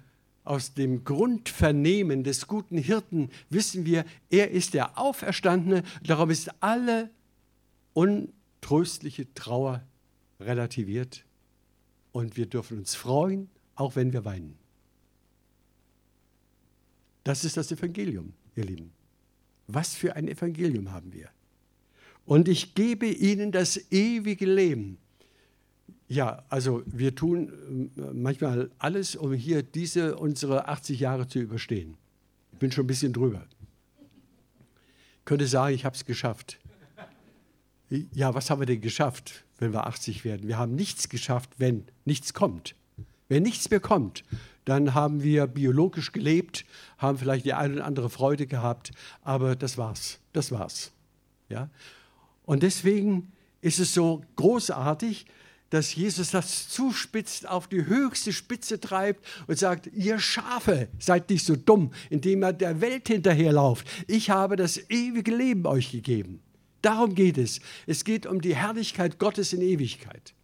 aus 0.44 0.74
dem 0.74 1.04
Grundvernehmen 1.04 2.22
des 2.22 2.46
guten 2.46 2.78
Hirten 2.78 3.30
wissen 3.50 3.86
wir, 3.86 4.04
er 4.30 4.50
ist 4.50 4.74
der 4.74 4.98
Auferstandene. 4.98 5.82
Darum 6.02 6.30
ist 6.30 6.50
alle 6.62 7.10
untröstliche 7.96 9.32
Trauer 9.32 9.82
relativiert 10.38 11.24
und 12.12 12.36
wir 12.36 12.44
dürfen 12.44 12.78
uns 12.78 12.94
freuen, 12.94 13.48
auch 13.74 13.96
wenn 13.96 14.12
wir 14.12 14.26
weinen. 14.26 14.58
Das 17.24 17.42
ist 17.42 17.56
das 17.56 17.72
Evangelium, 17.72 18.34
ihr 18.54 18.64
Lieben. 18.64 18.92
Was 19.66 19.94
für 19.94 20.14
ein 20.14 20.28
Evangelium 20.28 20.92
haben 20.92 21.14
wir? 21.14 21.30
Und 22.26 22.48
ich 22.48 22.74
gebe 22.74 23.06
ihnen 23.06 23.50
das 23.50 23.90
ewige 23.90 24.44
Leben. 24.44 24.98
Ja, 26.06 26.44
also 26.50 26.82
wir 26.84 27.14
tun 27.14 27.90
äh, 27.96 28.12
manchmal 28.12 28.70
alles, 28.78 29.16
um 29.16 29.32
hier 29.32 29.62
diese 29.62 30.16
unsere 30.16 30.68
80 30.68 31.00
Jahre 31.00 31.28
zu 31.28 31.38
überstehen. 31.38 31.96
Ich 32.52 32.58
bin 32.58 32.70
schon 32.70 32.84
ein 32.84 32.88
bisschen 32.88 33.14
drüber. 33.14 33.46
Ich 35.18 35.24
könnte 35.24 35.46
sagen, 35.46 35.74
ich 35.74 35.86
habe 35.86 35.96
es 35.96 36.04
geschafft 36.04 36.58
ja, 37.90 38.34
was 38.34 38.50
haben 38.50 38.60
wir 38.60 38.66
denn 38.66 38.80
geschafft, 38.80 39.44
wenn 39.58 39.72
wir 39.72 39.86
80 39.86 40.24
werden? 40.24 40.48
Wir 40.48 40.58
haben 40.58 40.74
nichts 40.74 41.08
geschafft, 41.08 41.50
wenn 41.58 41.84
nichts 42.04 42.34
kommt. 42.34 42.74
Wenn 43.28 43.42
nichts 43.42 43.70
mehr 43.70 43.80
kommt, 43.80 44.24
dann 44.64 44.94
haben 44.94 45.22
wir 45.22 45.46
biologisch 45.46 46.12
gelebt, 46.12 46.64
haben 46.98 47.18
vielleicht 47.18 47.44
die 47.44 47.54
eine 47.54 47.74
oder 47.74 47.84
andere 47.84 48.10
Freude 48.10 48.46
gehabt, 48.46 48.92
aber 49.22 49.56
das 49.56 49.78
war's. 49.78 50.18
Das 50.32 50.52
war's. 50.52 50.92
Ja? 51.48 51.70
Und 52.44 52.62
deswegen 52.62 53.32
ist 53.60 53.78
es 53.78 53.94
so 53.94 54.22
großartig, 54.36 55.26
dass 55.70 55.94
Jesus 55.94 56.30
das 56.30 56.68
zuspitzt, 56.68 57.48
auf 57.48 57.66
die 57.66 57.86
höchste 57.86 58.32
Spitze 58.32 58.80
treibt 58.80 59.24
und 59.48 59.58
sagt, 59.58 59.88
ihr 59.88 60.20
Schafe, 60.20 60.88
seid 60.98 61.28
nicht 61.30 61.44
so 61.44 61.56
dumm, 61.56 61.92
indem 62.08 62.44
ihr 62.44 62.52
der 62.52 62.80
Welt 62.80 63.08
hinterherlauft. 63.08 63.86
Ich 64.06 64.30
habe 64.30 64.54
das 64.54 64.78
ewige 64.90 65.34
Leben 65.34 65.66
euch 65.66 65.90
gegeben. 65.90 66.40
Darum 66.86 67.16
geht 67.16 67.36
es. 67.36 67.58
Es 67.88 68.04
geht 68.04 68.26
um 68.26 68.40
die 68.40 68.54
Herrlichkeit 68.54 69.18
Gottes 69.18 69.52
in 69.52 69.60
Ewigkeit. 69.60 70.34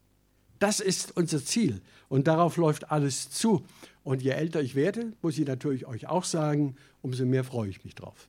Das 0.58 0.80
ist 0.80 1.16
unser 1.16 1.44
Ziel 1.44 1.80
und 2.08 2.26
darauf 2.26 2.56
läuft 2.56 2.90
alles 2.90 3.30
zu. 3.30 3.64
Und 4.02 4.22
je 4.22 4.30
älter 4.30 4.60
ich 4.60 4.74
werde, 4.74 5.12
muss 5.22 5.38
ich 5.38 5.46
natürlich 5.46 5.86
euch 5.86 6.08
auch 6.08 6.24
sagen, 6.24 6.74
umso 7.00 7.24
mehr 7.26 7.44
freue 7.44 7.68
ich 7.68 7.84
mich 7.84 7.94
drauf. 7.94 8.28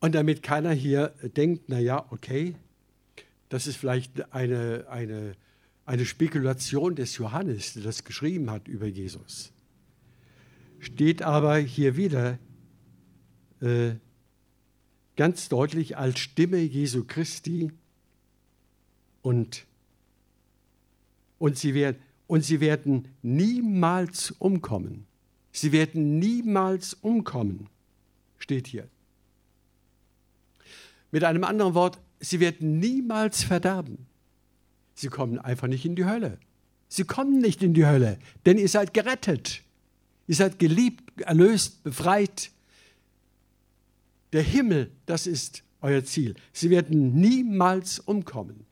Und 0.00 0.14
damit 0.14 0.42
keiner 0.42 0.72
hier 0.72 1.14
denkt, 1.34 1.70
naja, 1.70 2.04
okay, 2.10 2.56
das 3.48 3.66
ist 3.66 3.76
vielleicht 3.76 4.34
eine, 4.34 4.84
eine, 4.90 5.34
eine 5.86 6.04
Spekulation 6.04 6.94
des 6.94 7.16
Johannes, 7.16 7.72
der 7.72 7.84
das 7.84 8.04
geschrieben 8.04 8.50
hat 8.50 8.68
über 8.68 8.86
Jesus 8.86 9.50
steht 10.82 11.22
aber 11.22 11.56
hier 11.58 11.96
wieder 11.96 12.38
äh, 13.60 13.92
ganz 15.16 15.48
deutlich 15.48 15.96
als 15.96 16.18
Stimme 16.18 16.58
Jesu 16.58 17.04
Christi 17.06 17.70
und, 19.22 19.64
und, 21.38 21.56
sie 21.56 21.74
werden, 21.74 22.02
und 22.26 22.44
sie 22.44 22.60
werden 22.60 23.08
niemals 23.22 24.32
umkommen. 24.32 25.06
Sie 25.52 25.70
werden 25.70 26.18
niemals 26.18 26.94
umkommen, 26.94 27.68
steht 28.38 28.66
hier. 28.66 28.88
Mit 31.12 31.22
einem 31.22 31.44
anderen 31.44 31.74
Wort, 31.74 32.00
sie 32.18 32.40
werden 32.40 32.80
niemals 32.80 33.44
verderben. 33.44 34.06
Sie 34.94 35.08
kommen 35.08 35.38
einfach 35.38 35.68
nicht 35.68 35.84
in 35.84 35.94
die 35.94 36.06
Hölle. 36.06 36.38
Sie 36.88 37.04
kommen 37.04 37.38
nicht 37.38 37.62
in 37.62 37.72
die 37.72 37.86
Hölle, 37.86 38.18
denn 38.46 38.58
ihr 38.58 38.68
seid 38.68 38.92
gerettet. 38.92 39.62
Ihr 40.26 40.34
seid 40.34 40.58
geliebt, 40.58 41.20
erlöst, 41.20 41.82
befreit. 41.82 42.50
Der 44.32 44.42
Himmel, 44.42 44.90
das 45.06 45.26
ist 45.26 45.62
euer 45.80 46.04
Ziel. 46.04 46.34
Sie 46.52 46.70
werden 46.70 47.14
niemals 47.14 47.98
umkommen. 47.98 48.64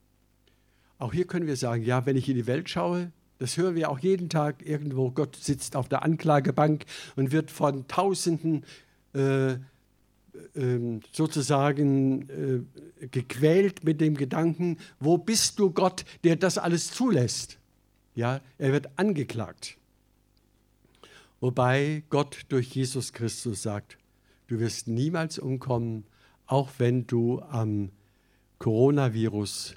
Auch 0.98 1.12
hier 1.12 1.26
können 1.26 1.46
wir 1.46 1.56
sagen, 1.56 1.82
ja, 1.82 2.06
wenn 2.06 2.16
ich 2.16 2.28
in 2.28 2.36
die 2.36 2.46
Welt 2.46 2.68
schaue, 2.68 3.10
das 3.38 3.56
hören 3.56 3.74
wir 3.74 3.90
auch 3.90 3.98
jeden 3.98 4.28
Tag 4.28 4.64
irgendwo, 4.64 5.10
Gott 5.10 5.34
sitzt 5.34 5.74
auf 5.74 5.88
der 5.88 6.02
Anklagebank 6.02 6.84
und 7.16 7.32
wird 7.32 7.50
von 7.50 7.88
Tausenden 7.88 8.64
äh, 9.14 9.52
äh, 9.52 9.58
sozusagen 11.10 12.28
äh, 13.00 13.06
gequält 13.06 13.82
mit 13.82 14.00
dem 14.00 14.14
Gedanken, 14.14 14.76
wo 15.00 15.16
bist 15.16 15.58
du 15.58 15.70
Gott, 15.70 16.04
der 16.22 16.36
das 16.36 16.58
alles 16.58 16.90
zulässt? 16.90 17.58
Ja, 18.14 18.40
er 18.58 18.72
wird 18.72 18.90
angeklagt. 18.96 19.78
Wobei 21.40 22.04
Gott 22.10 22.44
durch 22.48 22.74
Jesus 22.74 23.12
Christus 23.12 23.62
sagt, 23.62 23.98
du 24.46 24.60
wirst 24.60 24.88
niemals 24.88 25.38
umkommen, 25.38 26.04
auch 26.46 26.70
wenn 26.78 27.06
du 27.06 27.40
am 27.40 27.90
Coronavirus 28.58 29.76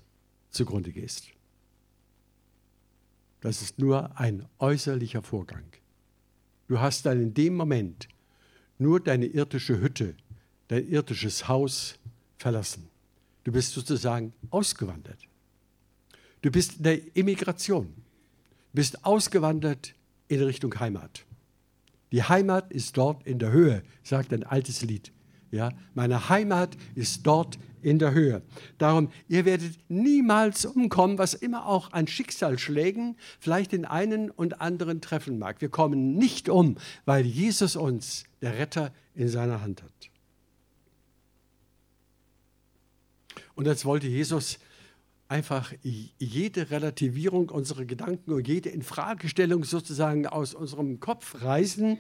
zugrunde 0.50 0.92
gehst. 0.92 1.30
Das 3.40 3.62
ist 3.62 3.80
nur 3.80 4.18
ein 4.20 4.46
äußerlicher 4.60 5.22
Vorgang. 5.22 5.66
Du 6.68 6.80
hast 6.80 7.06
dann 7.06 7.22
in 7.22 7.34
dem 7.34 7.56
Moment 7.56 8.08
nur 8.78 9.00
deine 9.00 9.26
irdische 9.26 9.80
Hütte, 9.80 10.16
dein 10.68 10.88
irdisches 10.88 11.48
Haus 11.48 12.00
verlassen. 12.38 12.90
Du 13.44 13.52
bist 13.52 13.74
sozusagen 13.74 14.34
ausgewandert. 14.50 15.20
Du 16.42 16.52
bist 16.52 16.78
in 16.78 16.84
der 16.84 17.16
Immigration, 17.16 17.88
du 17.88 18.74
bist 18.74 19.06
ausgewandert 19.06 19.94
in 20.28 20.42
Richtung 20.42 20.78
Heimat. 20.80 21.26
Die 22.14 22.22
Heimat 22.22 22.72
ist 22.72 22.96
dort 22.96 23.26
in 23.26 23.40
der 23.40 23.52
Höhe, 23.52 23.82
sagt 24.04 24.32
ein 24.34 24.44
altes 24.44 24.84
Lied. 24.84 25.12
Ja, 25.50 25.72
meine 25.96 26.30
Heimat 26.30 26.78
ist 26.94 27.26
dort 27.26 27.58
in 27.82 27.98
der 27.98 28.14
Höhe. 28.14 28.44
Darum, 28.78 29.10
ihr 29.28 29.46
werdet 29.46 29.80
niemals 29.90 30.64
umkommen, 30.66 31.18
was 31.18 31.34
immer 31.34 31.66
auch 31.66 31.92
an 31.92 32.06
Schicksalsschlägen 32.06 33.18
vielleicht 33.40 33.72
den 33.72 33.86
einen 33.86 34.30
und 34.30 34.62
anderen 34.62 35.02
treffen 35.02 35.40
mag. 35.40 35.60
Wir 35.60 35.70
kommen 35.70 36.16
nicht 36.16 36.50
um, 36.50 36.78
weil 37.06 37.26
Jesus 37.26 37.76
uns, 37.76 38.26
der 38.44 38.60
Retter, 38.60 38.94
in 39.16 39.28
seiner 39.28 39.62
Hand 39.62 39.82
hat. 39.82 39.92
Und 43.56 43.66
jetzt 43.66 43.86
wollte 43.86 44.08
Jesus 44.08 44.60
einfach 45.34 45.74
jede 45.82 46.70
Relativierung 46.70 47.50
unserer 47.50 47.86
Gedanken 47.86 48.34
und 48.34 48.48
jede 48.48 48.70
Infragestellung 48.70 49.64
sozusagen 49.64 50.28
aus 50.28 50.54
unserem 50.54 51.00
Kopf 51.00 51.42
reißen, 51.42 51.98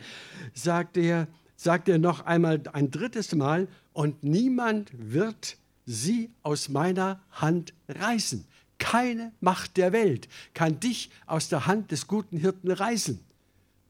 sagt 0.54 0.98
er, 0.98 1.28
sagt 1.56 1.90
er 1.90 1.98
noch 1.98 2.28
einmal 2.28 2.62
ein 2.74 2.92
drittes 2.92 3.34
Mal, 3.34 3.68
und 3.92 4.24
niemand 4.24 4.92
wird 4.94 5.58
sie 5.88 6.30
aus 6.44 6.70
meiner 6.70 7.24
Hand 7.32 7.74
reißen. 7.88 8.46
Keine 8.78 9.32
Macht 9.40 9.78
der 9.78 9.94
Welt 9.94 10.28
kann 10.54 10.80
dich 10.80 11.10
aus 11.26 11.50
der 11.50 11.66
Hand 11.66 11.92
des 11.92 12.06
guten 12.06 12.38
Hirten 12.38 12.70
reißen. 12.70 13.20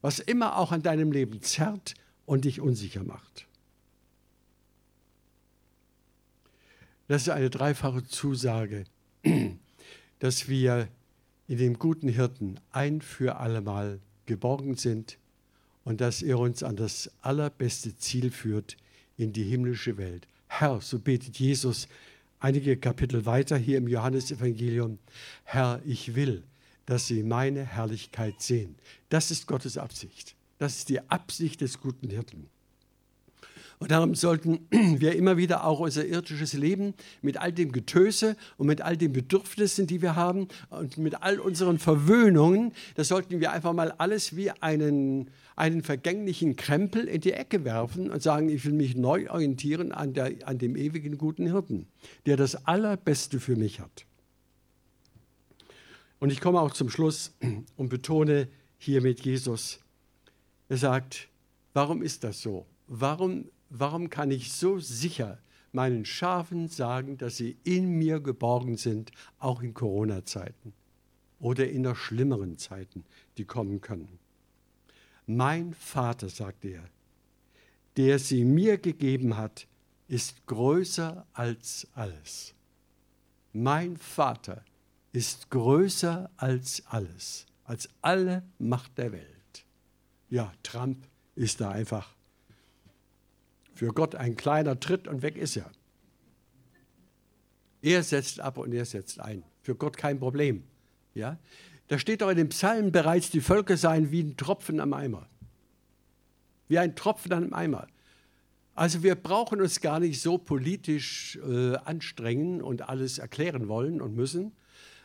Was 0.00 0.20
immer 0.20 0.56
auch 0.56 0.72
an 0.72 0.82
deinem 0.82 1.12
Leben 1.12 1.42
zerrt 1.42 1.94
und 2.24 2.46
dich 2.46 2.62
unsicher 2.62 3.04
macht. 3.04 3.46
Das 7.08 7.22
ist 7.22 7.28
eine 7.28 7.50
dreifache 7.50 8.04
Zusage, 8.04 8.84
dass 10.18 10.48
wir 10.48 10.88
in 11.46 11.58
dem 11.58 11.78
guten 11.78 12.08
Hirten 12.08 12.60
ein 12.70 13.00
für 13.00 13.36
allemal 13.36 14.00
geborgen 14.26 14.76
sind 14.76 15.18
und 15.84 16.00
dass 16.00 16.22
er 16.22 16.38
uns 16.38 16.62
an 16.62 16.76
das 16.76 17.10
allerbeste 17.20 17.96
Ziel 17.96 18.30
führt 18.30 18.76
in 19.16 19.32
die 19.32 19.44
himmlische 19.44 19.96
Welt. 19.96 20.26
Herr, 20.46 20.80
so 20.80 20.98
betet 20.98 21.38
Jesus 21.38 21.88
einige 22.40 22.76
Kapitel 22.76 23.26
weiter 23.26 23.56
hier 23.56 23.78
im 23.78 23.88
Johannesevangelium, 23.88 24.98
Herr, 25.44 25.80
ich 25.84 26.14
will, 26.14 26.44
dass 26.86 27.06
sie 27.06 27.22
meine 27.22 27.64
Herrlichkeit 27.64 28.40
sehen. 28.40 28.76
Das 29.08 29.30
ist 29.30 29.46
Gottes 29.46 29.78
Absicht. 29.78 30.36
Das 30.58 30.76
ist 30.76 30.88
die 30.88 31.00
Absicht 31.10 31.60
des 31.60 31.80
guten 31.80 32.10
Hirten. 32.10 32.48
Und 33.78 33.90
darum 33.90 34.14
sollten 34.14 34.60
wir 34.70 35.14
immer 35.16 35.36
wieder 35.36 35.64
auch 35.64 35.80
unser 35.80 36.04
irdisches 36.06 36.52
Leben 36.52 36.94
mit 37.22 37.36
all 37.36 37.52
dem 37.52 37.72
Getöse 37.72 38.36
und 38.56 38.66
mit 38.66 38.80
all 38.80 38.96
den 38.96 39.12
Bedürfnissen, 39.12 39.86
die 39.86 40.02
wir 40.02 40.16
haben 40.16 40.48
und 40.70 40.98
mit 40.98 41.22
all 41.22 41.40
unseren 41.40 41.78
Verwöhnungen, 41.78 42.72
das 42.94 43.08
sollten 43.08 43.40
wir 43.40 43.52
einfach 43.52 43.72
mal 43.72 43.92
alles 43.92 44.36
wie 44.36 44.50
einen, 44.50 45.30
einen 45.56 45.82
vergänglichen 45.82 46.56
Krempel 46.56 47.06
in 47.08 47.20
die 47.20 47.32
Ecke 47.32 47.64
werfen 47.64 48.10
und 48.10 48.22
sagen, 48.22 48.48
ich 48.48 48.64
will 48.64 48.72
mich 48.72 48.96
neu 48.96 49.30
orientieren 49.30 49.92
an, 49.92 50.14
der, 50.14 50.32
an 50.44 50.58
dem 50.58 50.76
ewigen 50.76 51.18
guten 51.18 51.46
Hirten, 51.46 51.86
der 52.26 52.36
das 52.36 52.66
Allerbeste 52.66 53.40
für 53.40 53.56
mich 53.56 53.80
hat. 53.80 54.06
Und 56.20 56.30
ich 56.30 56.40
komme 56.40 56.60
auch 56.60 56.72
zum 56.72 56.88
Schluss 56.88 57.34
und 57.76 57.88
betone 57.88 58.48
hier 58.78 59.02
mit 59.02 59.20
Jesus, 59.24 59.80
er 60.68 60.76
sagt, 60.78 61.28
warum 61.74 62.02
ist 62.02 62.24
das 62.24 62.40
so? 62.40 62.66
Warum 62.86 63.46
warum 63.78 64.08
kann 64.08 64.30
ich 64.30 64.52
so 64.52 64.78
sicher 64.78 65.38
meinen 65.72 66.04
Schafen 66.04 66.68
sagen, 66.68 67.18
dass 67.18 67.36
sie 67.36 67.56
in 67.64 67.98
mir 67.98 68.20
geborgen 68.20 68.76
sind, 68.76 69.10
auch 69.38 69.62
in 69.62 69.74
Corona-Zeiten 69.74 70.72
oder 71.40 71.68
in 71.68 71.82
noch 71.82 71.96
schlimmeren 71.96 72.56
Zeiten, 72.56 73.04
die 73.36 73.44
kommen 73.44 73.80
können? 73.80 74.18
Mein 75.26 75.74
Vater, 75.74 76.28
sagt 76.28 76.64
er, 76.64 76.84
der 77.96 78.18
sie 78.18 78.44
mir 78.44 78.78
gegeben 78.78 79.36
hat, 79.36 79.66
ist 80.06 80.46
größer 80.46 81.26
als 81.32 81.88
alles. 81.94 82.54
Mein 83.52 83.96
Vater 83.96 84.64
ist 85.12 85.50
größer 85.50 86.30
als 86.36 86.84
alles, 86.86 87.46
als 87.64 87.88
alle 88.02 88.42
Macht 88.58 88.98
der 88.98 89.12
Welt. 89.12 89.64
Ja, 90.28 90.52
Trump 90.62 91.06
ist 91.34 91.60
da 91.60 91.70
einfach 91.70 92.14
für 93.74 93.88
Gott 93.88 94.14
ein 94.14 94.36
kleiner 94.36 94.78
Tritt 94.78 95.08
und 95.08 95.22
weg 95.22 95.36
ist 95.36 95.56
er. 95.56 95.70
Er 97.82 98.02
setzt 98.02 98.40
ab 98.40 98.56
und 98.56 98.72
er 98.72 98.84
setzt 98.84 99.20
ein. 99.20 99.44
Für 99.60 99.74
Gott 99.74 99.96
kein 99.96 100.18
Problem. 100.18 100.64
Ja? 101.12 101.38
Da 101.88 101.98
steht 101.98 102.22
doch 102.22 102.30
in 102.30 102.36
dem 102.36 102.48
Psalm 102.48 102.92
bereits, 102.92 103.30
die 103.30 103.40
Völker 103.40 103.76
seien 103.76 104.10
wie 104.10 104.22
ein 104.22 104.36
Tropfen 104.36 104.80
am 104.80 104.94
Eimer. 104.94 105.28
Wie 106.68 106.78
ein 106.78 106.96
Tropfen 106.96 107.32
am 107.32 107.52
Eimer. 107.52 107.86
Also 108.74 109.02
wir 109.02 109.14
brauchen 109.14 109.60
uns 109.60 109.80
gar 109.80 110.00
nicht 110.00 110.20
so 110.20 110.38
politisch 110.38 111.38
äh, 111.46 111.76
anstrengen 111.76 112.62
und 112.62 112.88
alles 112.88 113.18
erklären 113.18 113.68
wollen 113.68 114.00
und 114.00 114.16
müssen, 114.16 114.52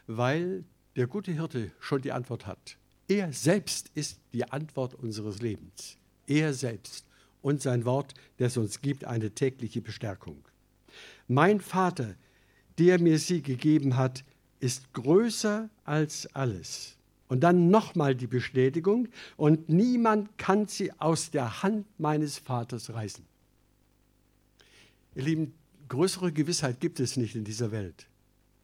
weil 0.07 0.63
der 0.95 1.07
gute 1.07 1.32
Hirte 1.32 1.72
schon 1.80 2.01
die 2.01 2.11
Antwort 2.11 2.47
hat. 2.47 2.78
Er 3.07 3.34
selbst 3.34 3.91
ist 3.93 4.22
die 4.34 4.49
Antwort 4.49 4.95
unseres 4.95 5.41
Lebens. 5.41 5.97
Er 6.28 6.53
selbst 6.53 7.09
und 7.42 7.62
sein 7.62 7.86
Wort, 7.86 8.14
das 8.38 8.58
uns 8.58 8.82
gibt, 8.82 9.06
eine 9.06 9.32
tägliche 9.32 9.82
Bestärkung. 9.82 10.44
Mein 11.28 11.60
Vater, 11.60 12.16
der 12.78 13.00
mir 13.00 13.20
sie 13.20 13.42
gegeben 13.42 13.96
hat, 13.96 14.24
ist 14.60 14.94
größer 14.94 15.70
als 15.84 16.28
alles. 16.36 16.98
Und 17.28 17.42
dann 17.42 17.70
nochmal 17.70 18.16
die 18.16 18.28
Bestätigung, 18.28 19.08
und 19.38 19.70
niemand 19.70 20.38
kann 20.38 20.68
sie 20.68 20.92
aus 21.00 21.30
der 21.30 21.62
Hand 21.62 21.86
meines 22.00 22.40
Vaters 22.40 22.92
reißen. 22.92 23.24
Ihr 25.16 25.24
Lieben, 25.24 25.54
größere 25.88 26.32
Gewissheit 26.32 26.80
gibt 26.80 27.00
es 27.00 27.18
nicht 27.18 27.36
in 27.36 27.44
dieser 27.44 27.72
Welt 27.72 28.10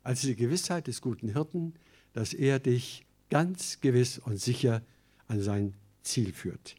als 0.05 0.21
die 0.21 0.36
Gewissheit 0.36 0.88
des 0.88 1.01
guten 1.01 1.34
Hirten, 1.34 1.73
dass 2.13 2.34
er 2.34 2.59
dich 2.59 3.05
ganz 3.30 3.82
gewiss 3.82 4.19
und 4.19 4.39
sicher 4.39 4.84
an 5.28 5.41
sein 5.41 5.73
Ziel 6.03 6.32
führt. 6.32 6.76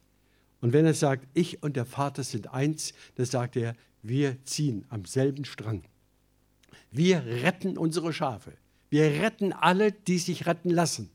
Und 0.66 0.72
wenn 0.72 0.84
er 0.84 0.94
sagt, 0.94 1.28
ich 1.32 1.62
und 1.62 1.76
der 1.76 1.84
Vater 1.84 2.24
sind 2.24 2.52
eins, 2.52 2.92
dann 3.14 3.26
sagt 3.26 3.54
er, 3.54 3.76
wir 4.02 4.36
ziehen 4.42 4.84
am 4.88 5.04
selben 5.04 5.44
Strang. 5.44 5.84
Wir 6.90 7.24
retten 7.24 7.78
unsere 7.78 8.12
Schafe. 8.12 8.52
Wir 8.90 9.22
retten 9.22 9.52
alle, 9.52 9.92
die 9.92 10.18
sich 10.18 10.44
retten 10.44 10.70
lassen. 10.70 11.08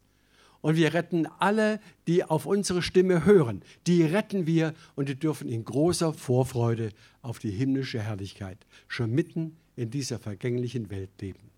Und 0.62 0.78
wir 0.78 0.94
retten 0.94 1.28
alle, 1.40 1.82
die 2.08 2.24
auf 2.24 2.46
unsere 2.46 2.82
Stimme 2.82 3.26
hören. 3.26 3.62
Die 3.88 4.04
retten 4.04 4.48
wir 4.48 4.74
und 4.96 5.10
die 5.10 5.20
dürfen 5.20 5.50
in 5.50 5.66
großer 5.66 6.14
Vorfreude 6.14 6.94
auf 7.22 7.40
die 7.40 7.52
himmlische 7.52 8.00
Herrlichkeit 8.00 8.58
schon 8.88 9.12
mitten 9.12 9.58
in 9.76 9.92
dieser 9.92 10.18
vergänglichen 10.18 10.90
Welt 10.90 11.10
leben. 11.20 11.52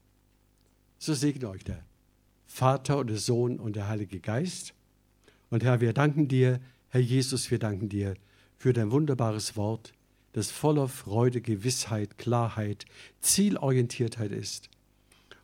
So 0.97 1.13
segne 1.13 1.47
euch 1.47 1.63
der 1.63 1.85
Vater 2.47 2.97
und 2.97 3.11
der 3.11 3.17
Sohn 3.17 3.59
und 3.59 3.75
der 3.75 3.87
Heilige 3.87 4.19
Geist. 4.19 4.73
Und 5.51 5.63
Herr, 5.63 5.79
wir 5.79 5.93
danken 5.93 6.27
dir, 6.27 6.59
Herr 6.93 7.01
Jesus, 7.01 7.49
wir 7.49 7.57
danken 7.57 7.89
dir 7.89 8.13
für 8.55 8.71
dein 8.71 8.91
wunderbares 8.91 9.57
Wort, 9.57 9.93
das 10.33 10.51
voller 10.51 10.87
Freude, 10.87 11.41
Gewissheit, 11.41 12.19
Klarheit, 12.19 12.85
Zielorientiertheit 13.19 14.31
ist 14.31 14.69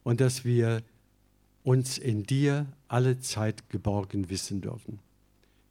und 0.04 0.22
dass 0.22 0.46
wir 0.46 0.84
uns 1.64 1.98
in 1.98 2.22
dir 2.22 2.68
alle 2.88 3.20
Zeit 3.20 3.68
geborgen 3.72 4.30
wissen 4.30 4.62
dürfen. 4.62 5.00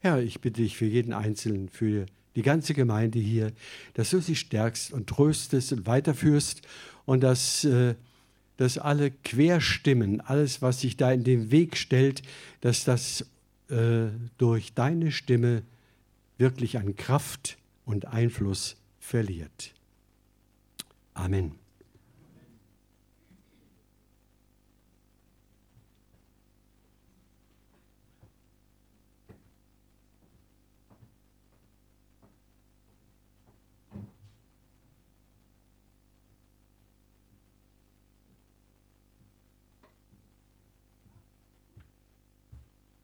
Herr, 0.00 0.20
ich 0.20 0.40
bitte 0.40 0.62
dich 0.62 0.76
für 0.76 0.84
jeden 0.84 1.12
Einzelnen, 1.12 1.68
für 1.68 2.06
die 2.34 2.42
ganze 2.42 2.74
Gemeinde 2.74 3.20
hier, 3.20 3.52
dass 3.94 4.10
du 4.10 4.20
sie 4.20 4.34
stärkst 4.34 4.92
und 4.92 5.06
tröstest 5.06 5.72
und 5.72 5.86
weiterführst 5.86 6.62
und 7.06 7.20
dass, 7.20 7.62
äh, 7.62 7.94
dass 8.56 8.78
alle 8.78 9.12
Querstimmen, 9.12 10.22
alles, 10.22 10.60
was 10.60 10.80
sich 10.80 10.96
da 10.96 11.12
in 11.12 11.22
den 11.22 11.52
Weg 11.52 11.76
stellt, 11.76 12.22
dass 12.62 12.82
das 12.82 13.24
äh, 13.68 14.08
durch 14.38 14.74
deine 14.74 15.10
Stimme 15.12 15.62
wirklich 16.38 16.78
an 16.78 16.96
Kraft 16.96 17.58
und 17.84 18.06
Einfluss 18.06 18.76
verliert. 18.98 19.74
Amen. 21.14 21.52